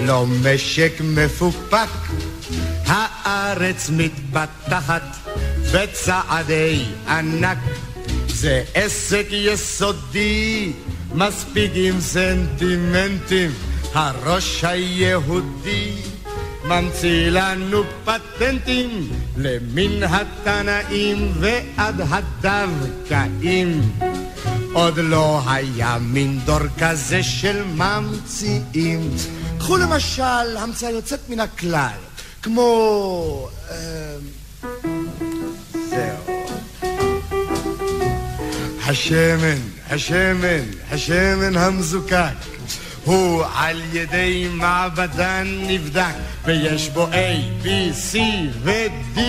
לא 0.00 0.26
משק 0.26 0.92
מפוקפק, 1.04 1.88
הארץ 2.86 3.90
מתבטחת 3.92 5.02
בצעדי 5.72 6.84
ענק. 7.08 7.58
זה 8.28 8.62
עסק 8.74 9.26
יסודי, 9.30 10.72
מספיק 11.14 11.70
עם 11.74 12.00
סנטימנטים, 12.00 13.50
הראש 13.94 14.64
היהודי 14.64 15.92
ממציא 16.64 17.30
לנו 17.30 17.82
פטנטים 18.04 19.10
למן 19.36 20.02
התנאים 20.02 21.32
ועד 21.40 22.00
הדווקאים. 22.00 23.92
עוד 24.72 24.98
לא 24.98 25.42
היה 25.46 25.98
מין 26.00 26.40
דור 26.44 26.60
כזה 26.78 27.22
של 27.22 27.64
ממציאים. 27.64 29.10
קחו 29.58 29.76
למשל 29.76 30.56
המצאה 30.56 30.90
יוצאת 30.90 31.20
מן 31.28 31.40
הכלל, 31.40 31.98
כמו... 32.42 33.48
אה, 33.70 34.16
זהו. 35.90 36.42
השמן, 38.86 39.58
השמן, 39.90 40.64
השמן 40.90 41.56
המזוקק. 41.56 42.34
הוא 43.04 43.44
על 43.54 43.80
ידי 43.92 44.48
מעבדן 44.52 45.46
נבדק, 45.66 46.14
ויש 46.44 46.88
בו 46.88 47.06
A, 47.06 47.64
B, 47.64 47.66
C 48.12 48.16
ו-D. 48.62 49.20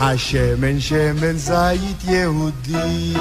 השמן 0.00 0.80
שמן 0.80 1.36
זית 1.36 2.04
יהודי. 2.04 3.14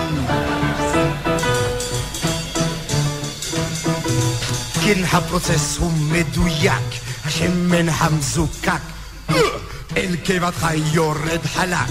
כן, 4.85 5.03
הפרוצס 5.13 5.77
הוא 5.77 5.91
מדויק, 5.91 7.06
השמן 7.27 7.89
המזוקק. 7.89 8.71
אל 9.97 10.15
קיבתך 10.23 10.67
יורד 10.93 11.45
חלק, 11.45 11.89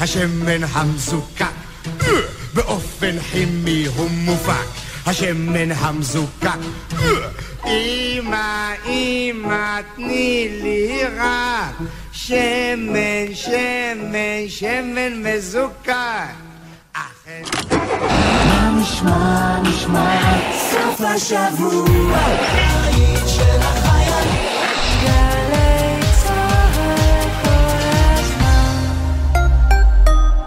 השמן 0.00 0.64
המזוקק. 0.72 1.44
באופן 2.54 3.18
כימי 3.32 3.86
הוא 3.96 4.10
מופק. 4.10 4.66
השמן 5.06 5.72
המזוקק. 5.72 6.58
אמא, 7.66 8.72
אמא, 8.86 9.80
תני 9.96 10.48
לי 10.62 11.00
רק 11.18 11.88
שמן, 12.12 13.34
שמן, 13.34 14.48
שמן 14.48 15.22
מזוקק. 15.22 15.92
מה 18.46 18.70
נשמע, 18.80 19.60
נשמע, 19.62 20.20
סוף 20.70 21.00
השבוע, 21.00 22.18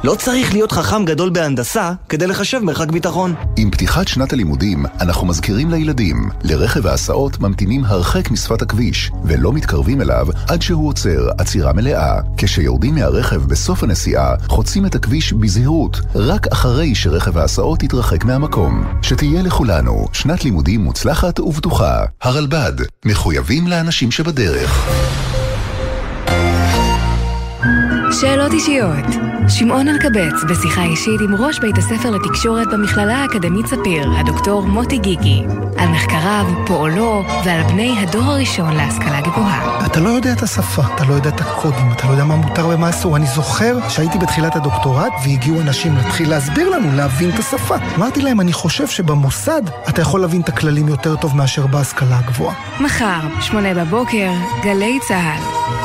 לא 0.04 0.16
צריך 0.16 0.54
להיות 0.54 0.72
חכם 0.72 1.06
גדול 1.06 1.30
בהנדסה 1.30 1.91
כדי 2.10 2.28
לחשב 2.28 2.60
מרחק 2.60 2.91
ביטחון. 2.91 3.36
עם 3.58 3.72
פתיחת 3.72 4.08
שנת 4.08 4.34
הלימודים, 4.34 4.86
אנחנו 5.02 5.28
מזכירים 5.28 5.72
לילדים, 5.72 6.30
לרכב 6.43 6.88
ההסעות 6.88 7.39
ממתינים 7.39 7.86
הרחק 7.86 8.32
משפת 8.32 8.62
הכביש, 8.62 9.12
ולא 9.24 9.54
מתקרבים 9.54 10.02
אליו 10.02 10.28
עד 10.47 10.62
שהוא 10.62 10.88
עוצר 10.88 11.30
עצירה 11.38 11.74
מלאה. 11.74 12.20
כשיורדים 12.38 12.95
מהרכב 12.95 13.43
בסוף 13.43 13.84
הנסיעה, 13.84 14.36
חוצים 14.47 14.86
את 14.86 14.95
הכביש 14.95 15.34
בזהירות, 15.34 15.99
רק 16.16 16.47
אחרי 16.47 16.95
שרכב 16.95 17.38
ההסעות 17.38 17.84
יתרחק 17.84 18.26
מהמקום. 18.26 18.84
שתהיה 19.02 19.41
לכולנו 19.41 20.06
שנת 20.14 20.43
לימודים 20.45 20.82
מוצלחת 20.82 21.39
ובטוחה. 21.39 22.06
הרלב"ד, 22.22 22.74
מחויבים 23.06 23.68
לאנשים 23.68 24.12
שבדרך. 24.12 24.88
שאלות 28.14 28.51
אישיות. 28.51 29.05
שמעון 29.47 29.88
אלקבץ 29.88 30.43
בשיחה 30.49 30.84
אישית 30.84 31.22
עם 31.22 31.36
ראש 31.36 31.59
בית 31.59 31.78
הספר 31.78 32.09
לתקשורת 32.09 32.68
במכללה 32.74 33.18
האקדמית 33.18 33.66
ספיר, 33.68 34.12
הדוקטור 34.18 34.62
מוטי 34.62 34.97
גיגי, 34.97 35.43
על 35.78 35.88
מחקריו, 35.88 36.45
פועלו 36.68 37.24
ועל 37.45 37.64
בני 37.64 37.95
הדור 37.99 38.24
הראשון 38.24 38.74
להשכלה 38.74 39.22
גבוהה. 39.22 39.86
אתה 39.86 39.99
לא 39.99 40.09
יודע 40.09 40.34
את 40.34 40.43
השפה, 40.43 40.82
אתה 40.95 41.05
לא 41.05 41.14
יודע 41.14 41.30
את 41.30 41.41
הקודים, 41.41 41.91
אתה 41.91 42.07
לא 42.07 42.12
יודע 42.12 42.24
מה 42.24 42.36
מותר 42.36 42.68
ומה 42.68 42.89
אסור. 42.89 43.18
אני 43.18 43.26
זוכר 43.26 43.89
שהייתי 43.89 44.18
בתחילת 44.18 44.55
הדוקטורט 44.55 45.14
והגיעו 45.24 45.62
אנשים 45.62 45.95
להתחיל 45.95 46.30
להסביר 46.30 46.70
לנו, 46.70 46.95
להבין 46.95 47.30
את 47.30 47.39
השפה. 47.39 47.76
אמרתי 47.97 48.22
להם, 48.22 48.41
אני 48.41 48.53
חושב 48.53 48.88
שבמוסד 48.88 49.62
אתה 49.89 50.01
יכול 50.01 50.22
להבין 50.22 50.41
את 50.41 50.49
הכללים 50.49 50.88
יותר 50.88 51.16
טוב 51.16 51.38
מאשר 51.38 51.68
בהשכלה 51.68 52.20
הגבוהה. 52.20 52.55
מחר, 52.80 53.20
שמונה 53.41 53.74
בבוקר, 53.74 54.32
גלי 54.64 54.99
צה"ל. 55.07 55.80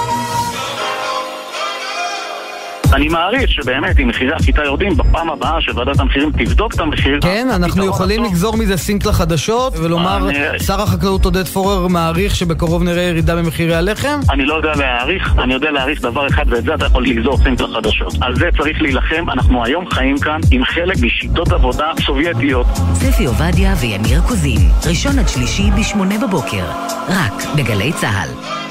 אני 2.97 3.09
מעריך 3.09 3.51
שבאמת 3.51 3.99
אם 4.01 4.09
מחירי 4.09 4.33
החיטה 4.35 4.65
יורדים, 4.65 4.97
בפעם 4.97 5.31
הבאה 5.31 5.61
שוועדת 5.61 6.01
המחירים 6.01 6.31
תבדוק 6.33 6.75
את 6.75 6.81
המחיר... 6.81 7.19
כן, 7.23 7.49
אנחנו 7.55 7.85
יכולים 7.87 8.25
לגזור 8.25 8.57
מזה 8.57 8.77
סינק 8.77 9.07
לחדשות 9.07 9.77
ולומר, 9.79 10.29
אני- 10.29 10.59
שר 10.67 10.81
החקלאות 10.83 11.25
עודד 11.25 11.47
פורר 11.47 11.87
מעריך 11.87 12.37
שבקרוב 12.37 12.83
נראה 12.83 13.03
ירידה 13.03 13.37
במחירי 13.37 13.75
הלחם? 13.75 14.21
אני 14.31 14.45
לא 14.47 14.55
יודע 14.55 14.73
להעריך, 14.77 15.35
אני 15.39 15.55
יודע 15.55 15.71
להעריך 15.71 16.01
דבר 16.01 16.27
אחד 16.29 16.45
ואת 16.49 16.65
זה 16.65 16.75
אתה 16.75 16.87
יכול 16.87 17.05
לגזור 17.07 17.39
סינק 17.39 17.61
לחדשות. 17.61 18.15
על 18.21 18.37
זה 18.37 18.49
צריך 18.59 18.83
להילחם, 18.83 19.31
אנחנו 19.33 19.65
היום 19.65 19.85
חיים 19.91 20.19
כאן 20.19 20.41
עם 20.51 20.65
חלק 20.65 20.97
משיטות 21.03 21.53
עבודה 21.53 21.87
סובייטיות. 22.07 22.67
ספי 22.95 23.25
עובדיה 23.25 23.75
וימיר 23.81 24.21
קוזין, 24.29 24.61
ראשון 24.89 25.19
עד 25.19 25.29
שלישי 25.29 25.71
בשמונה 25.81 26.15
בבוקר, 26.27 26.65
רק 27.09 27.33
בגלי 27.57 27.93
צה"ל. 27.93 28.66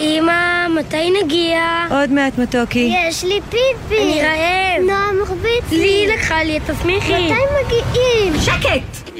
אמא, 0.00 0.68
מתי 0.68 1.10
נגיע? 1.24 1.86
עוד 1.90 2.12
מעט 2.12 2.38
מתוקי. 2.38 2.94
יש 3.08 3.24
לי 3.24 3.40
פיפי. 3.50 4.02
אני 4.02 4.22
רעב. 4.22 4.82
נועה 4.86 5.12
מחביץ 5.22 5.70
לי. 5.70 5.78
לי 5.78 6.14
לקחה 6.14 6.44
לי 6.44 6.56
את 6.56 6.70
השמיכי. 6.70 7.12
מתי 7.12 7.42
מגיעים? 7.64 8.32
שקט! 8.40 9.11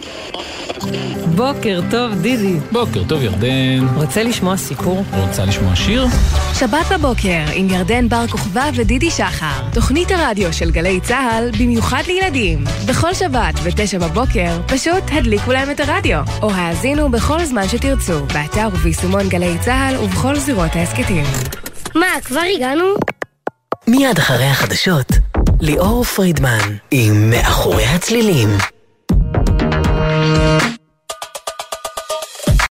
בוקר 1.37 1.81
טוב, 1.91 2.15
דידי. 2.15 2.57
בוקר 2.73 3.05
טוב, 3.09 3.23
ירדן. 3.23 3.87
רוצה 3.95 4.23
לשמוע 4.23 4.57
סיפור? 4.57 5.05
רוצה 5.17 5.45
לשמוע 5.45 5.77
שיר? 5.77 6.07
שבת 6.55 6.93
בבוקר 6.93 7.45
עם 7.53 7.71
ירדן 7.71 8.09
בר 8.09 8.27
כוכבא 8.27 8.71
ודידי 8.75 9.11
שחר. 9.11 9.63
תוכנית 9.73 10.11
הרדיו 10.11 10.53
של 10.53 10.71
גלי 10.71 11.01
צה"ל 11.01 11.51
במיוחד 11.59 12.03
לילדים. 12.07 12.65
בכל 12.89 13.15
שבת 13.15 13.55
ב-9 13.55 13.99
בבוקר 14.01 14.61
פשוט 14.67 15.05
הדליקו 15.13 15.53
להם 15.53 15.71
את 15.71 15.81
הרדיו. 15.81 16.23
או 16.43 16.51
האזינו 16.51 17.11
בכל 17.11 17.45
זמן 17.45 17.69
שתרצו, 17.69 18.27
באתר 18.27 18.69
וביישומון 18.73 19.29
גלי 19.29 19.59
צה"ל 19.61 19.97
ובכל 19.97 20.39
זירות 20.39 20.77
ההסכתים. 20.77 21.25
מה, 21.95 22.07
כבר 22.25 22.43
הגענו? 22.57 22.85
מיד 23.87 24.19
אחרי 24.19 24.47
החדשות, 24.47 25.13
ליאור 25.61 26.05
פרידמן 26.05 26.77
עם 26.91 27.31
מאחורי 27.31 27.85
הצלילים. 27.85 28.49